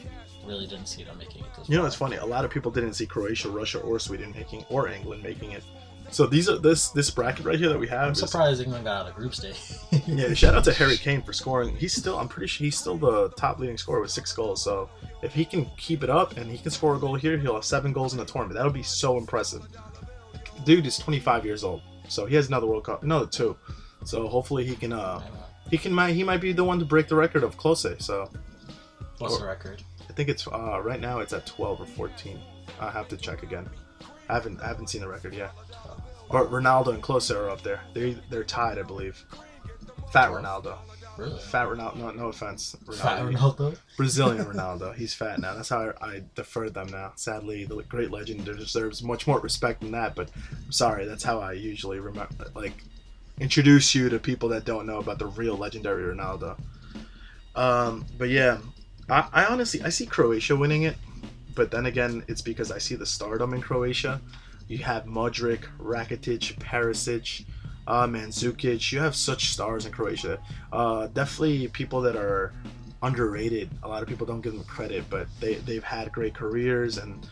[0.46, 2.16] Really didn't see them making it this You know, it's funny.
[2.16, 5.62] A lot of people didn't see Croatia, Russia, or Sweden making, or England making it.
[6.12, 8.08] So these are this this bracket right here that we have.
[8.08, 9.56] I'm surprised England got out of group stage.
[10.06, 11.76] Yeah, shout out to Harry Kane for scoring.
[11.76, 14.62] He's still, I'm pretty sure he's still the top leading scorer with six goals.
[14.62, 14.88] So
[15.22, 17.64] if he can keep it up and he can score a goal here, he'll have
[17.64, 18.56] seven goals in the tournament.
[18.56, 19.62] That'll be so impressive.
[20.64, 23.56] Dude is 25 years old, so he has another World Cup, another two.
[24.04, 25.22] So hopefully he can, uh,
[25.70, 28.00] he can, might, he might be the one to break the record of Klose.
[28.02, 28.30] So
[29.18, 29.82] What's the record?
[30.08, 32.40] I think it's uh, right now it's at 12 or 14.
[32.80, 33.68] I have to check again.
[34.28, 35.52] I haven't, I haven't seen the record yet.
[36.30, 37.80] But Ronaldo and Klose are up there.
[37.92, 39.24] They they're tied, I believe.
[40.12, 40.76] Fat Ronaldo.
[41.16, 41.38] Really?
[41.38, 41.96] Fat Ronaldo.
[41.96, 42.76] No, no offense.
[42.94, 43.36] Fat Ronaldo.
[43.36, 43.78] Ronaldo?
[43.96, 44.94] Brazilian Ronaldo.
[44.94, 45.54] He's fat now.
[45.54, 47.12] That's how I, I defer them now.
[47.16, 50.14] Sadly, the great legend deserves much more respect than that.
[50.14, 50.30] But
[50.64, 51.04] I'm sorry.
[51.04, 52.84] That's how I usually remember, like,
[53.40, 56.58] introduce you to people that don't know about the real legendary Ronaldo.
[57.56, 58.58] Um, but yeah,
[59.08, 60.96] I, I honestly I see Croatia winning it,
[61.54, 64.20] but then again, it's because I see the stardom in Croatia.
[64.70, 67.44] You have Modric, Rakitic, Perisic,
[67.88, 68.92] uh, Mandzukic.
[68.92, 70.38] You have such stars in Croatia.
[70.72, 72.54] Uh, definitely people that are
[73.02, 73.68] underrated.
[73.82, 77.28] A lot of people don't give them credit, but they they've had great careers, and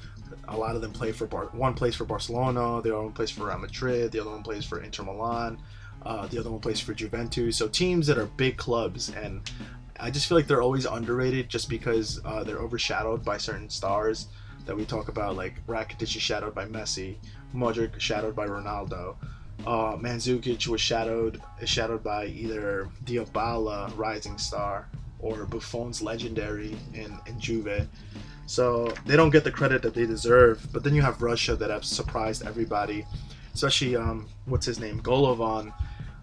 [0.49, 3.31] a lot of them play for Bar- one plays for Barcelona, the other one plays
[3.31, 5.59] for Real Madrid, the other one plays for Inter Milan,
[6.05, 7.57] uh, the other one plays for Juventus.
[7.57, 9.49] So teams that are big clubs, and
[10.01, 14.27] I just feel like they're always underrated just because uh, they're overshadowed by certain stars
[14.69, 17.17] that we talk about, like Rakitic is shadowed by Messi,
[17.55, 19.17] Modric shadowed by Ronaldo.
[19.67, 27.41] Uh, Mandzukic was shadowed shadowed by either Dybala, rising star, or Buffon's legendary in, in
[27.41, 27.89] Juve.
[28.47, 30.69] So they don't get the credit that they deserve.
[30.71, 33.07] But then you have Russia that have surprised everybody,
[33.55, 35.73] especially um, what's his name, Golovin,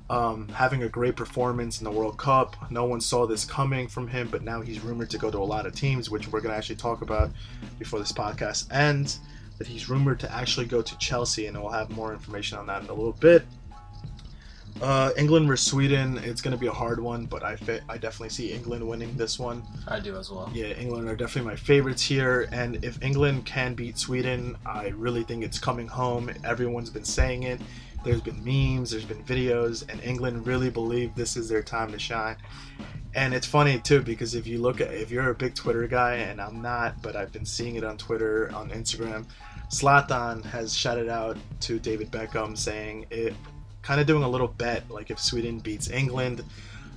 [0.10, 2.56] um, having a great performance in the World Cup.
[2.70, 5.40] No one saw this coming from him, but now he's rumored to go to a
[5.40, 7.32] lot of teams, which we're gonna actually talk about
[7.80, 9.20] before this podcast ends.
[9.58, 12.84] That he's rumored to actually go to Chelsea, and we'll have more information on that
[12.84, 13.46] in a little bit.
[14.82, 16.18] Uh, England versus Sweden.
[16.18, 19.16] It's going to be a hard one, but I fit, I definitely see England winning
[19.16, 19.64] this one.
[19.88, 20.52] I do as well.
[20.54, 25.24] Yeah, England are definitely my favorites here, and if England can beat Sweden, I really
[25.24, 26.30] think it's coming home.
[26.44, 27.62] Everyone's been saying it.
[28.06, 31.98] There's been memes, there's been videos, and England really believe this is their time to
[31.98, 32.38] shine.
[33.16, 36.18] And it's funny too because if you look at if you're a big Twitter guy,
[36.18, 39.26] and I'm not, but I've been seeing it on Twitter, on Instagram.
[39.72, 43.34] Zlatan has shouted out to David Beckham saying it
[43.82, 46.44] kind of doing a little bet like if Sweden beats England,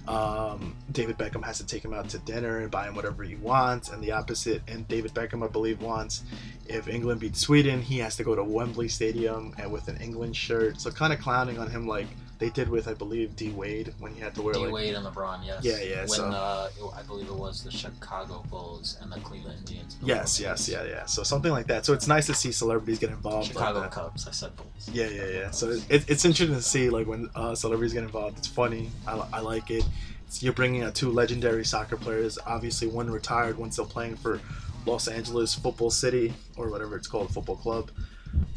[0.09, 3.35] um, David Beckham has to take him out to dinner and buy him whatever he
[3.37, 4.63] wants, and the opposite.
[4.67, 6.25] And David Beckham, I believe, wants
[6.67, 10.35] if England beats Sweden, he has to go to Wembley Stadium and with an England
[10.35, 10.81] shirt.
[10.81, 12.07] So kind of clowning on him like
[12.39, 14.95] they did with I believe D Wade when he had to wear D like Wade
[14.95, 15.65] and LeBron, yes.
[15.65, 19.59] Yeah, yeah, When so- uh, I believe it was the Chicago Bulls and the Cleveland
[19.61, 19.97] Indians.
[20.03, 21.05] yes, yes, yeah, yeah.
[21.07, 21.85] So something like that.
[21.85, 23.49] So it's nice to see celebrities get involved.
[23.49, 23.91] Chicago like.
[23.91, 24.29] Cubs.
[24.29, 24.91] I said Bulls.
[24.93, 25.51] Yeah, yeah, yeah.
[25.51, 28.39] So it, it's interesting to see like when uh, celebrities get involved.
[28.39, 28.91] It's funny.
[29.07, 29.85] I, I like it.
[30.27, 32.39] It's, you're bringing out two legendary soccer players.
[32.47, 34.41] Obviously, one retired, one still playing for
[34.87, 37.91] Los Angeles Football City or whatever it's called, football club.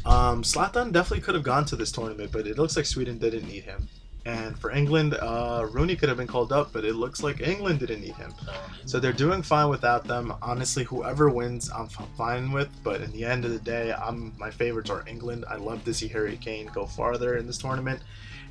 [0.05, 3.47] Um, Zlatan definitely could have gone to this tournament, but it looks like Sweden didn't
[3.47, 3.87] need him.
[4.25, 7.79] And for England, uh, Rooney could have been called up, but it looks like England
[7.79, 8.31] didn't need him.
[8.85, 10.33] So they're doing fine without them.
[10.43, 12.69] Honestly, whoever wins, I'm fine with.
[12.83, 15.45] But in the end of the day, I'm my favorites are England.
[15.47, 18.01] I love to see Harry Kane go farther in this tournament,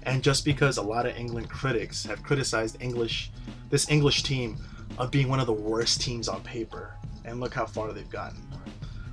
[0.02, 3.30] and just because a lot of England critics have criticized English,
[3.70, 4.56] this English team,
[4.98, 8.42] of being one of the worst teams on paper, and look how far they've gotten.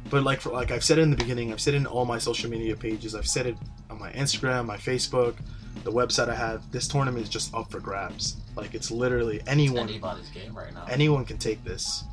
[0.10, 2.50] But like for like I've said in the beginning, I've said in all my social
[2.50, 3.16] media pages.
[3.16, 3.58] I've said it
[3.90, 5.36] on my Instagram, my Facebook,
[5.84, 6.70] the website I have.
[6.72, 8.38] This tournament is just up for grabs.
[8.56, 10.86] Like it's literally anyone anybody's game right now.
[10.90, 12.04] anyone can take this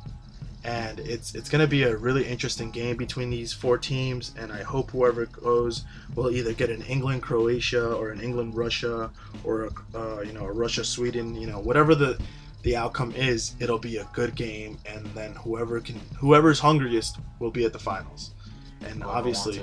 [0.65, 4.51] and it's it's going to be a really interesting game between these four teams and
[4.51, 9.11] i hope whoever goes will either get an england croatia or an england russia
[9.43, 12.19] or a, uh, you know a russia sweden you know whatever the
[12.65, 17.51] the outcome is it'll be a good game and then whoever can whoever's hungriest will
[17.51, 18.33] be at the finals
[18.81, 19.61] and Whoever obviously.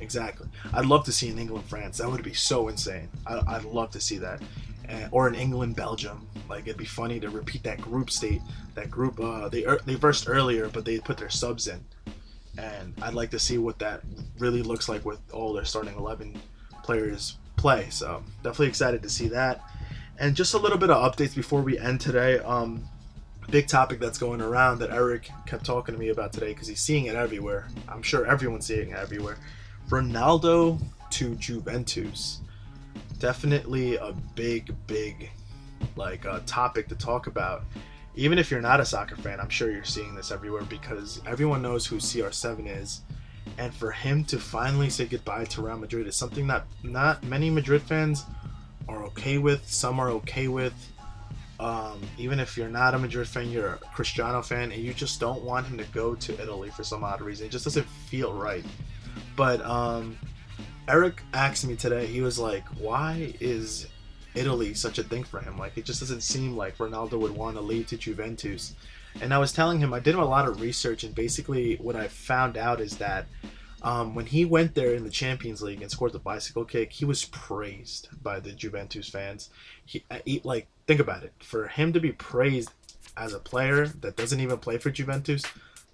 [0.00, 0.48] Exactly.
[0.72, 1.98] I'd love to see an England France.
[1.98, 3.08] That would be so insane.
[3.26, 4.42] I, I'd love to see that.
[4.88, 6.26] And, or an England Belgium.
[6.48, 8.42] Like it'd be funny to repeat that group state.
[8.74, 9.20] That group.
[9.20, 11.84] Uh, they er, they versed earlier, but they put their subs in.
[12.58, 14.02] And I'd like to see what that
[14.38, 16.40] really looks like with all their starting eleven
[16.82, 17.88] players play.
[17.90, 19.60] So definitely excited to see that.
[20.18, 22.38] And just a little bit of updates before we end today.
[22.38, 22.88] Um,
[23.50, 26.80] big topic that's going around that Eric kept talking to me about today because he's
[26.80, 27.68] seeing it everywhere.
[27.88, 29.38] I'm sure everyone's seeing it everywhere.
[29.88, 32.40] Ronaldo to Juventus.
[33.18, 35.30] Definitely a big, big
[35.96, 37.64] like uh, topic to talk about.
[38.16, 41.62] Even if you're not a soccer fan, I'm sure you're seeing this everywhere because everyone
[41.62, 43.00] knows who CR7 is.
[43.58, 47.50] And for him to finally say goodbye to Real Madrid is something that not many
[47.50, 48.24] Madrid fans
[48.88, 49.68] are okay with.
[49.68, 50.74] Some are okay with.
[51.60, 55.20] Um, even if you're not a Madrid fan, you're a Cristiano fan, and you just
[55.20, 57.46] don't want him to go to Italy for some odd reason.
[57.46, 58.64] It just doesn't feel right.
[59.36, 60.18] But um,
[60.88, 63.86] Eric asked me today, he was like, why is
[64.34, 65.56] Italy such a thing for him?
[65.56, 68.74] Like, it just doesn't seem like Ronaldo would want to leave to Juventus.
[69.20, 72.08] And I was telling him, I did a lot of research, and basically, what I
[72.08, 73.26] found out is that
[73.84, 77.04] um, when he went there in the Champions League and scored the bicycle kick, he
[77.04, 79.50] was praised by the Juventus fans.
[79.84, 81.34] He, he like, think about it.
[81.40, 82.70] For him to be praised
[83.14, 85.44] as a player that doesn't even play for Juventus,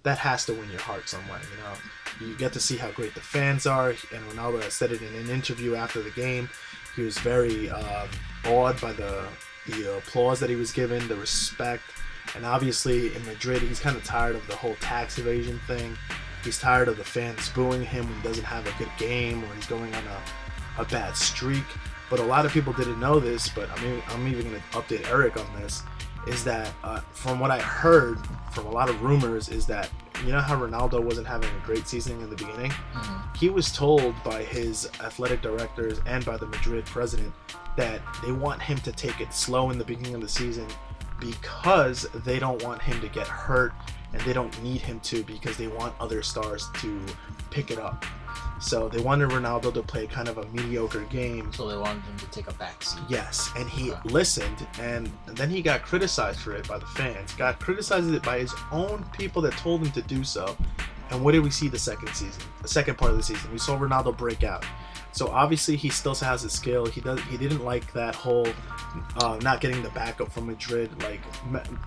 [0.03, 1.41] that has to win your heart somewhere.
[1.51, 3.89] You know, you get to see how great the fans are.
[3.89, 6.49] And Ronaldo said it in an interview after the game.
[6.95, 8.07] He was very um,
[8.45, 9.25] awed by the
[9.67, 11.83] the applause that he was given, the respect,
[12.35, 15.95] and obviously in Madrid, he's kind of tired of the whole tax evasion thing.
[16.43, 19.55] He's tired of the fans booing him when he doesn't have a good game or
[19.55, 21.63] he's going on a, a bad streak.
[22.09, 24.77] But a lot of people didn't know this, but I mean, I'm even going to
[24.77, 25.83] update Eric on this.
[26.27, 28.19] Is that uh, from what I heard
[28.51, 29.89] from a lot of rumors, is that
[30.23, 32.69] you know how Ronaldo wasn't having a great season in the beginning?
[32.93, 33.35] Mhm.
[33.37, 37.33] He was told by his athletic directors and by the Madrid president
[37.75, 40.67] that they want him to take it slow in the beginning of the season
[41.19, 43.73] because they don't want him to get hurt
[44.13, 46.99] and they don't need him to because they want other stars to
[47.49, 48.05] pick it up.
[48.59, 51.51] So they wanted Ronaldo to play kind of a mediocre game.
[51.51, 53.03] So they wanted him to take a backseat.
[53.09, 53.99] Yes, and he Okay.
[54.09, 57.33] listened, and then he got criticized for it by the fans.
[57.33, 60.55] Got criticized it by his own people that told him to do so.
[61.09, 62.41] And what did we see the second season?
[62.61, 64.63] The second part of the season, we saw Ronaldo break out.
[65.13, 66.85] So obviously he still has his skill.
[66.85, 67.19] He does.
[67.23, 68.47] He didn't like that whole
[69.17, 70.89] uh, not getting the backup from Madrid.
[71.03, 71.21] Like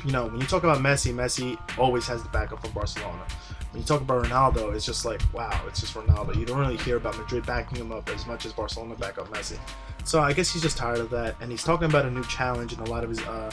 [0.04, 3.26] you know, when you talk about Messi, Messi always has the backup from Barcelona.
[3.70, 6.36] When you talk about Ronaldo, it's just like wow, it's just Ronaldo.
[6.36, 9.28] You don't really hear about Madrid backing him up as much as Barcelona back up
[9.28, 9.58] Messi.
[10.04, 12.74] So I guess he's just tired of that, and he's talking about a new challenge.
[12.74, 13.50] And a lot of his, uh,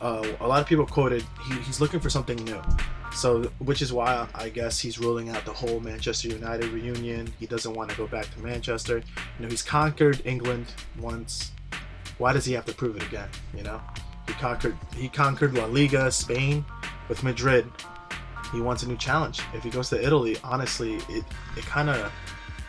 [0.00, 2.62] uh, a lot of people quoted he, he's looking for something new.
[3.14, 7.32] So, which is why I guess he's ruling out the whole Manchester United reunion.
[7.38, 8.98] He doesn't want to go back to Manchester.
[8.98, 10.66] You know, he's conquered England
[10.98, 11.52] once.
[12.18, 13.28] Why does he have to prove it again?
[13.56, 13.80] You know,
[14.26, 16.64] he conquered he conquered La Liga, Spain,
[17.08, 17.66] with Madrid.
[18.50, 19.40] He wants a new challenge.
[19.54, 21.24] If he goes to Italy, honestly, it
[21.56, 22.10] it kind of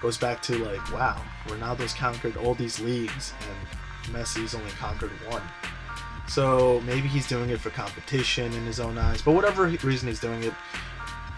[0.02, 5.42] goes back to like, wow, Ronaldo's conquered all these leagues and Messi's only conquered one.
[6.28, 9.22] So maybe he's doing it for competition in his own eyes.
[9.22, 10.54] But whatever reason he's doing it,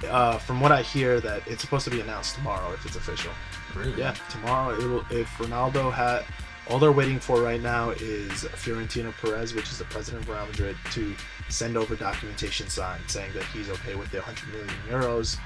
[0.10, 3.32] uh, from what I hear, that it's supposed to be announced tomorrow if it's official.
[3.76, 3.94] Really?
[3.98, 4.74] Yeah, tomorrow.
[4.76, 6.24] It will, if Ronaldo had,
[6.70, 10.46] all they're waiting for right now is Florentino Perez, which is the president of Real
[10.46, 11.16] Madrid, to
[11.50, 15.38] send over documentation signed saying that he's okay with the 100 million euros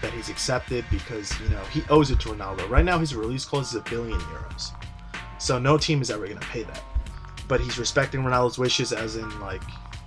[0.00, 2.68] that he's accepted because you know he owes it to Ronaldo.
[2.68, 4.72] Right now, his release clause is a billion euros,
[5.38, 6.82] so no team is ever going to pay that.
[7.52, 9.60] But he's respecting Ronaldo's wishes, as in like,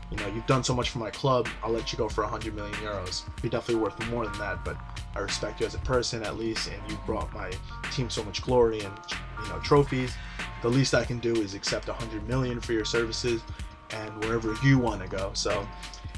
[0.10, 1.48] you know, you've done so much for my club.
[1.62, 3.22] I'll let you go for 100 million euros.
[3.44, 4.76] You're definitely worth more than that, but
[5.16, 7.52] I respect you as a person at least, and you brought my
[7.92, 8.98] team so much glory and
[9.44, 10.16] you know trophies.
[10.64, 13.44] The least I can do is accept 100 million for your services,
[13.92, 15.30] and wherever you want to go.
[15.34, 15.68] So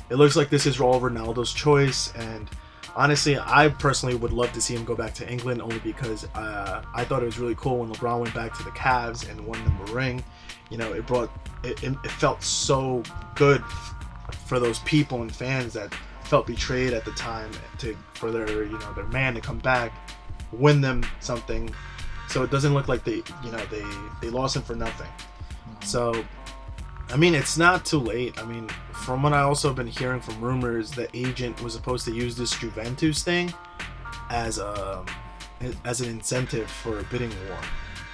[0.09, 2.49] it looks like this is all Ronaldo's choice, and
[2.97, 6.83] honestly, I personally would love to see him go back to England only because uh,
[6.93, 9.63] I thought it was really cool when LeBron went back to the Cavs and won
[9.63, 10.23] them a ring.
[10.71, 11.29] You know, it brought
[11.63, 13.03] it, it, felt so
[13.35, 13.63] good
[14.47, 18.77] for those people and fans that felt betrayed at the time to for their you
[18.77, 19.93] know their man to come back,
[20.51, 21.73] win them something.
[22.27, 23.85] So it doesn't look like they you know they
[24.21, 25.07] they lost him for nothing.
[25.07, 25.83] Mhm.
[25.83, 26.25] So,
[27.09, 28.37] I mean, it's not too late.
[28.37, 32.13] I mean, from what I also been hearing from rumors, the agent was supposed to
[32.13, 33.53] use this Juventus thing
[34.29, 35.05] as a
[35.85, 37.57] as an incentive for a bidding war,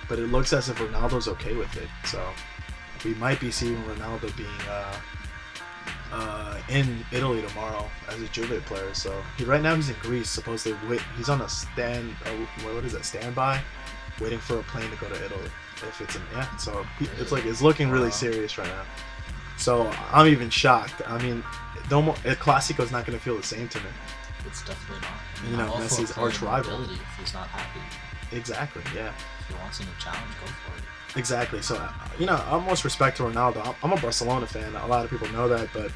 [0.07, 1.89] but it looks as if Ronaldo's okay with it.
[2.05, 2.23] So,
[3.03, 4.95] we might be seeing Ronaldo being uh,
[6.11, 8.93] uh, in Italy tomorrow as a Juve player.
[8.93, 10.29] So he right now he's in Greece.
[10.29, 12.15] Supposedly, wait, he's on a stand.
[12.25, 12.29] Uh,
[12.65, 13.05] what is that?
[13.05, 13.59] Standby,
[14.21, 15.49] waiting for a plane to go to Italy.
[15.89, 16.85] If it's in yeah, so
[17.19, 18.83] it's like it's looking really serious right now.
[19.57, 21.01] So I'm even shocked.
[21.07, 21.43] I mean,
[21.91, 22.15] no more.
[22.25, 23.85] El Clasico's not going to feel the same to me.
[24.45, 25.49] It's definitely not.
[25.51, 26.83] You know, I'm all for Messi's arch rival.
[26.83, 27.79] If he's not happy,
[28.35, 28.81] Exactly.
[28.95, 29.11] Yeah.
[29.41, 31.17] if he wants a new challenge, go for it.
[31.19, 31.61] Exactly.
[31.61, 33.63] So, uh, you know, utmost respect to Ronaldo.
[33.63, 34.75] I'm- I'm a Barcelona fan.
[34.75, 35.91] A lot of people know that, but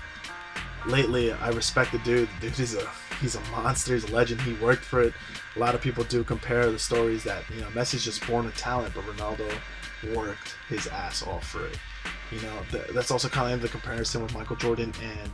[0.86, 2.30] lately I respect the dude.
[2.39, 2.88] The dude is a
[3.19, 3.93] he's a monster.
[3.95, 4.41] He's a legend.
[4.41, 5.13] He worked for it.
[5.56, 8.56] A lot of people do compare the stories that you know Messi's just born with
[8.56, 9.50] talent, but Ronaldo
[10.15, 11.77] worked his ass off for it.
[12.31, 15.31] You know, th- that's also kind of the comparison with Michael Jordan and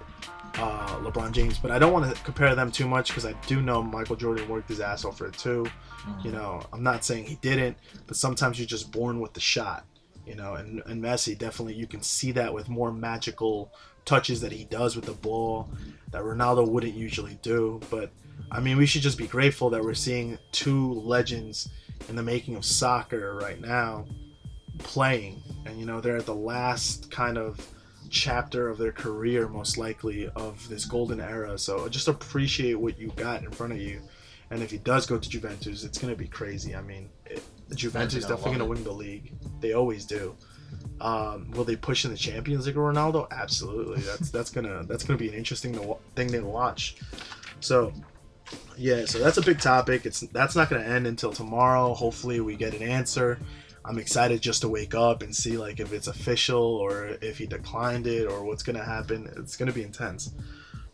[0.57, 1.57] uh, LeBron James.
[1.57, 4.47] But I don't want to compare them too much because I do know Michael Jordan
[4.47, 5.65] worked his ass off for it too.
[6.05, 6.25] Mhm.
[6.25, 9.85] You know, I'm not saying he didn't, but sometimes you're just born with the shot.
[10.25, 13.71] You know, and, and Messi definitely you can see that with more magical
[14.05, 15.69] touches that he does with the ball
[16.11, 17.81] that Ronaldo wouldn't usually do.
[17.89, 18.11] But
[18.51, 21.69] I mean, we should just be grateful that we're seeing two legends
[22.07, 24.05] in the making of soccer right now
[24.79, 27.59] playing, and you know they're at the last kind of
[28.09, 31.57] chapter of their career, most likely of this golden era.
[31.57, 34.01] So just appreciate what you got in front of you.
[34.51, 36.75] And if he does go to Juventus, it's going to be crazy.
[36.75, 37.41] I mean, it,
[37.73, 39.33] Juventus is definitely going to win the league.
[39.59, 40.35] They always do.
[41.01, 43.27] Um, will they push in the Champions League, with Ronaldo?
[43.31, 44.01] Absolutely.
[44.01, 46.97] That's that's gonna that's gonna be an interesting to, thing to watch.
[47.59, 47.91] So,
[48.77, 49.05] yeah.
[49.05, 50.05] So that's a big topic.
[50.05, 51.93] It's that's not gonna end until tomorrow.
[51.93, 53.39] Hopefully, we get an answer.
[53.85, 57.45] I'm excited just to wake up and see like if it's official or if he
[57.45, 59.29] declined it or what's gonna happen.
[59.37, 60.33] It's gonna be intense.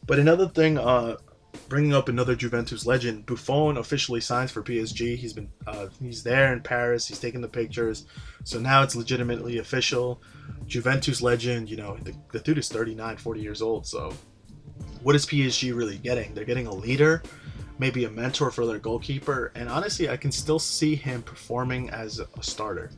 [0.05, 1.17] But another thing, uh,
[1.67, 5.15] bringing up another Juventus legend, Buffon officially signs for PSG.
[5.15, 7.07] He's been uh, he's there in Paris.
[7.07, 8.05] He's taking the pictures.
[8.43, 10.21] So now it's legitimately official.
[10.65, 13.85] Juventus legend, you know, the, the dude is 39, 40 years old.
[13.85, 14.13] So
[15.03, 16.33] what is PSG really getting?
[16.33, 17.21] They're getting a leader,
[17.79, 22.19] maybe a mentor for their goalkeeper, and honestly, I can still see him performing as
[22.19, 22.91] a starter.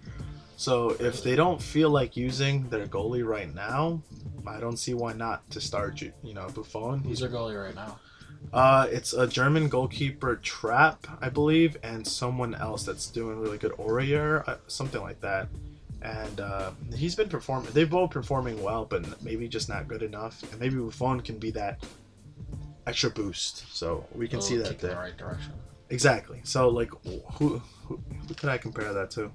[0.57, 4.01] So if they don't feel like using their goalie right now,
[4.45, 5.95] I don't see why not to start.
[5.95, 6.99] Ju- You know, Buffon.
[6.99, 7.99] Who's He's their goalie right now?
[8.51, 13.71] Uh, it's a German goalkeeper Trapp, I believe, and someone else that's doing really good,
[13.73, 15.47] Aurier, uh, something like that.
[16.01, 17.71] And uh, he's been performing.
[17.73, 20.41] They've both performing well, but maybe just not good enough.
[20.51, 21.83] And maybe Buffon can be that
[22.87, 23.75] extra boost.
[23.75, 24.91] So we can see that there.
[24.91, 25.53] the right direction.
[25.89, 26.41] Exactly.
[26.43, 29.31] So like, who who, who could I compare that to?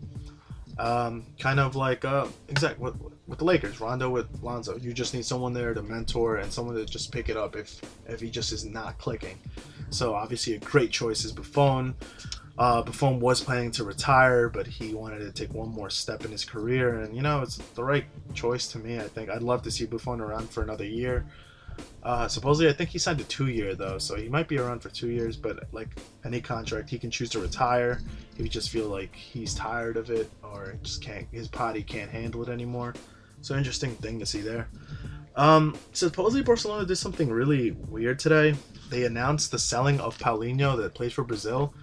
[0.79, 2.95] Um, kind of like uh, exact with,
[3.27, 4.77] with the Lakers, Rondo with Lonzo.
[4.77, 7.81] You just need someone there to mentor and someone to just pick it up if
[8.07, 9.39] if he just is not clicking.
[9.91, 11.95] So obviously a great choice is Buffon.
[12.59, 16.31] Uh, Buffon was planning to retire, but he wanted to take one more step in
[16.31, 18.99] his career, and you know it's the right choice to me.
[18.99, 21.27] I think I'd love to see Buffon around for another year.
[22.03, 24.91] Uh, supposedly, I think he signed a two-year though, so he might be around for
[24.91, 25.37] two years.
[25.37, 25.89] But like
[26.25, 28.01] any contract, he can choose to retire
[28.37, 32.11] if he just feel like he's tired of it or just can't his body can't
[32.11, 32.95] handle it anymore.
[33.41, 34.69] So interesting thing to see there.
[35.35, 38.55] Um, supposedly Barcelona did something really weird today.
[38.89, 41.75] They announced the selling of Paulinho that plays for Brazil,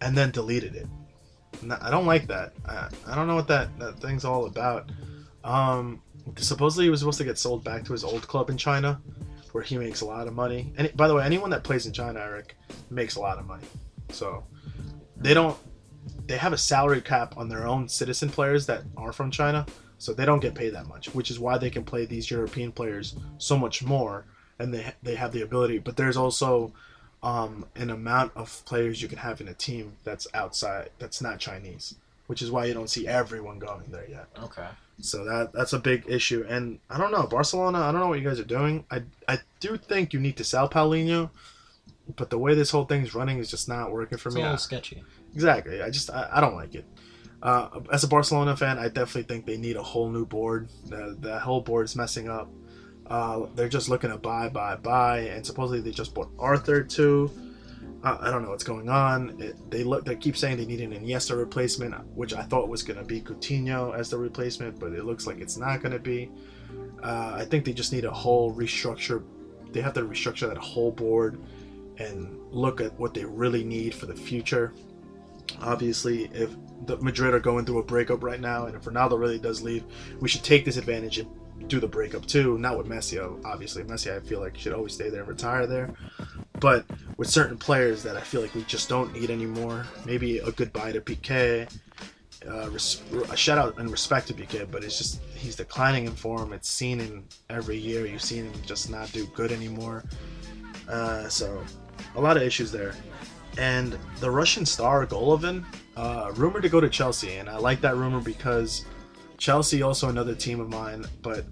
[0.00, 0.86] and then deleted it.
[1.80, 2.52] I don't like that.
[2.66, 4.90] I, I don't know what that, that thing's all about.
[5.42, 6.02] Um,
[6.36, 9.00] supposedly he was supposed to get sold back to his old club in China,
[9.52, 10.72] where he makes a lot of money.
[10.76, 12.56] And by the way, anyone that plays in China, Eric,
[12.90, 13.66] makes a lot of money.
[14.10, 14.44] So
[15.16, 15.56] they don't.
[16.26, 19.66] They have a salary cap on their own citizen players that are from China,
[19.98, 22.72] so they don't get paid that much, which is why they can play these European
[22.72, 24.24] players so much more,
[24.58, 25.78] and they they have the ability.
[25.78, 26.72] But there's also
[27.22, 31.38] um, an amount of players you can have in a team that's outside, that's not
[31.38, 31.94] Chinese,
[32.26, 34.26] which is why you don't see everyone going there yet.
[34.42, 34.68] Okay.
[35.00, 37.78] So that that's a big issue, and I don't know Barcelona.
[37.78, 38.84] I don't know what you guys are doing.
[38.90, 41.30] I I do think you need to sell Paulinho,
[42.16, 44.42] but the way this whole thing's running is just not working for It's me.
[44.42, 45.02] a I- little sketchy.
[45.34, 45.80] Exactly.
[45.82, 46.84] I just I, I don't like it.
[47.40, 50.68] Uh, as a Barcelona fan, I definitely think they need a whole new board.
[50.86, 52.50] The the whole board is messing up.
[53.06, 57.30] Uh, they're just looking to buy, buy, buy, and supposedly they just bought Arthur too.
[58.02, 59.40] I don't know what's going on.
[59.40, 60.04] It, they look.
[60.04, 63.20] They keep saying they need an Iniesta replacement, which I thought was going to be
[63.20, 66.30] Coutinho as the replacement, but it looks like it's not going to be.
[67.02, 69.24] Uh, I think they just need a whole restructure.
[69.72, 71.40] They have to restructure that whole board
[71.98, 74.72] and look at what they really need for the future
[75.60, 76.54] obviously if
[76.86, 79.84] the Madrid are going through a breakup right now and if Ronaldo really does leave
[80.20, 81.28] we should take this advantage and
[81.68, 85.10] do the breakup too not with Messi obviously Messi I feel like should always stay
[85.10, 85.94] there and retire there
[86.60, 86.84] but
[87.16, 90.92] with certain players that I feel like we just don't need anymore maybe a goodbye
[90.92, 91.70] to Piqué
[92.48, 96.12] uh, res- a shout out and respect to Piqué but it's just he's declining in
[96.12, 96.52] form.
[96.52, 98.06] It's seen in every year.
[98.06, 100.04] You've seen him just not do good anymore.
[100.88, 101.64] Uh, so
[102.16, 102.94] a lot of issues there.
[103.56, 105.64] And the Russian star Golovin,
[105.96, 108.84] uh, rumored to go to Chelsea, and I like that rumor because
[109.36, 111.44] Chelsea also another team of mine, but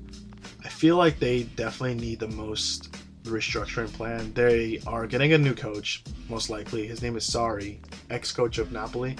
[0.64, 2.96] I feel like they definitely need the most
[3.30, 4.32] restructuring plan.
[4.32, 6.86] They are getting a new coach, most likely.
[6.86, 7.78] His name is Sarri,
[8.10, 9.16] ex-coach of Napoli.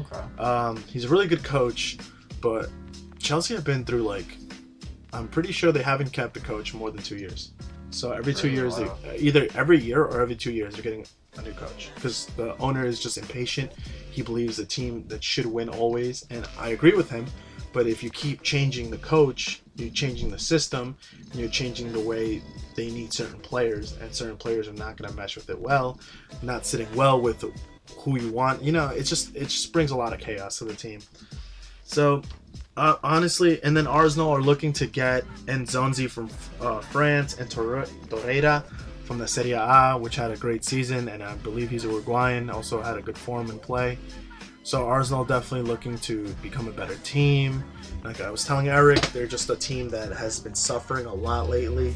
[0.00, 0.42] Okay.
[0.42, 1.98] Um, he's a really good coach,
[2.40, 2.70] but
[3.18, 4.26] Chelsea have been through like
[5.12, 7.52] I'm pretty sure they haven't kept a coach more than two years.
[7.90, 8.88] So every two years, they,
[9.18, 11.04] either every year or every two years, they're getting
[11.36, 13.72] a new coach because the owner is just impatient.
[14.10, 17.26] He believes the team that should win always, and I agree with him.
[17.72, 20.96] But if you keep changing the coach, you're changing the system,
[21.34, 22.42] you're changing the way
[22.80, 26.00] they need certain players, and certain players are not going to mesh with it well,
[26.40, 27.44] not sitting well with
[27.98, 28.62] who you want.
[28.62, 31.00] You know, it just it just brings a lot of chaos to the team.
[31.84, 32.22] So
[32.78, 37.86] uh, honestly, and then Arsenal are looking to get Nzonzi from uh, France and Torre-
[38.08, 38.64] Torreira
[39.04, 42.48] from the Serie A, which had a great season, and I believe he's a Uruguayan,
[42.48, 43.98] also had a good form and play.
[44.62, 47.62] So Arsenal definitely looking to become a better team.
[48.04, 51.50] Like I was telling Eric, they're just a team that has been suffering a lot
[51.50, 51.94] lately,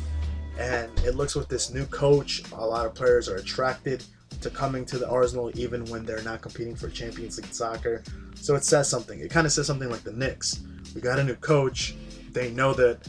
[0.59, 4.05] and it looks with this new coach, a lot of players are attracted
[4.41, 8.03] to coming to the Arsenal even when they're not competing for Champions League soccer.
[8.35, 9.21] So it says something.
[9.21, 10.63] It kind of says something like the Knicks.
[10.95, 11.95] We got a new coach.
[12.31, 13.09] They know that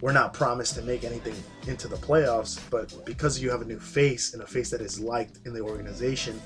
[0.00, 1.34] we're not promised to make anything
[1.66, 5.00] into the playoffs, but because you have a new face and a face that is
[5.00, 6.40] liked in the organization,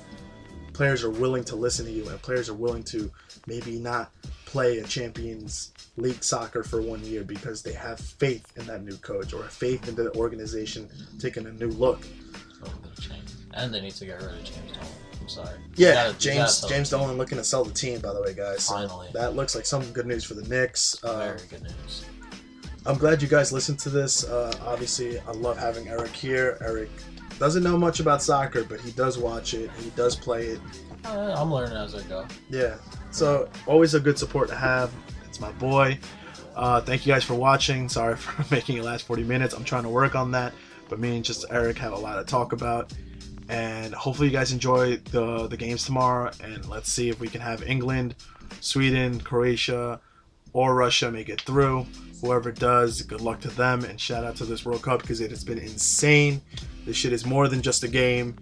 [0.73, 3.11] players are willing to listen to you and players are willing to
[3.47, 4.11] maybe not
[4.45, 8.95] play a Champions League soccer for one year because they have faith in that new
[8.97, 12.05] coach or faith in the organization taking a new look.
[12.61, 13.29] A little bit of change.
[13.53, 14.87] And they need to get rid of James Dolan.
[15.21, 15.57] I'm sorry.
[15.75, 16.89] Yeah, gotta- James James.
[16.89, 18.67] Dolan looking to sell the team, by the way, guys.
[18.67, 19.09] Finally.
[19.13, 21.01] that looks like some good news for the Knicks.
[21.03, 22.05] Uh, Very good news.
[22.85, 24.23] I'm glad you guys listened to this.
[24.23, 26.57] Uh, obviously, I love having Eric here.
[26.61, 26.89] Eric
[27.41, 29.71] doesn't know much about soccer, but he does watch it.
[29.81, 30.59] He does play it.
[31.03, 32.27] Uh, I'm learning as I go.
[32.51, 32.75] Yeah.
[33.09, 34.93] So always a good support to have.
[35.25, 35.97] It's my boy.
[36.55, 37.89] Uh, thank you guys for watching.
[37.89, 39.55] Sorry for making it last 40 minutes.
[39.55, 40.53] I'm trying to work on that.
[40.87, 42.93] but me and just Eric have a lot to talk about.
[43.49, 46.29] And hopefully you guys enjoy the the games tomorrow.
[46.43, 48.13] And let's see if we can have England,
[48.59, 49.99] Sweden, Croatia,
[50.53, 51.87] or Russia make it through.
[52.21, 53.83] Whoever does, good luck to them.
[53.83, 56.41] And shout out to this World Cup because it has been insane.
[56.85, 58.37] This shit is more than just a game.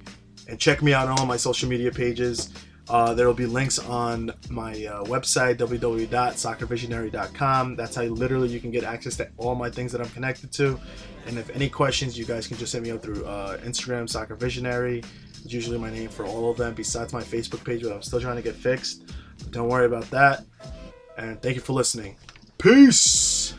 [0.47, 2.51] And check me out on all my social media pages.
[2.89, 7.75] Uh, there will be links on my uh, website, www.soccervisionary.com.
[7.75, 10.79] That's how literally you can get access to all my things that I'm connected to.
[11.27, 14.33] And if any questions, you guys can just hit me up through uh, Instagram, Soccer
[14.35, 15.03] Visionary.
[15.43, 18.19] It's usually my name for all of them, besides my Facebook page, but I'm still
[18.19, 19.03] trying to get fixed.
[19.37, 20.43] But don't worry about that.
[21.17, 22.15] And thank you for listening.
[22.57, 23.53] Peace!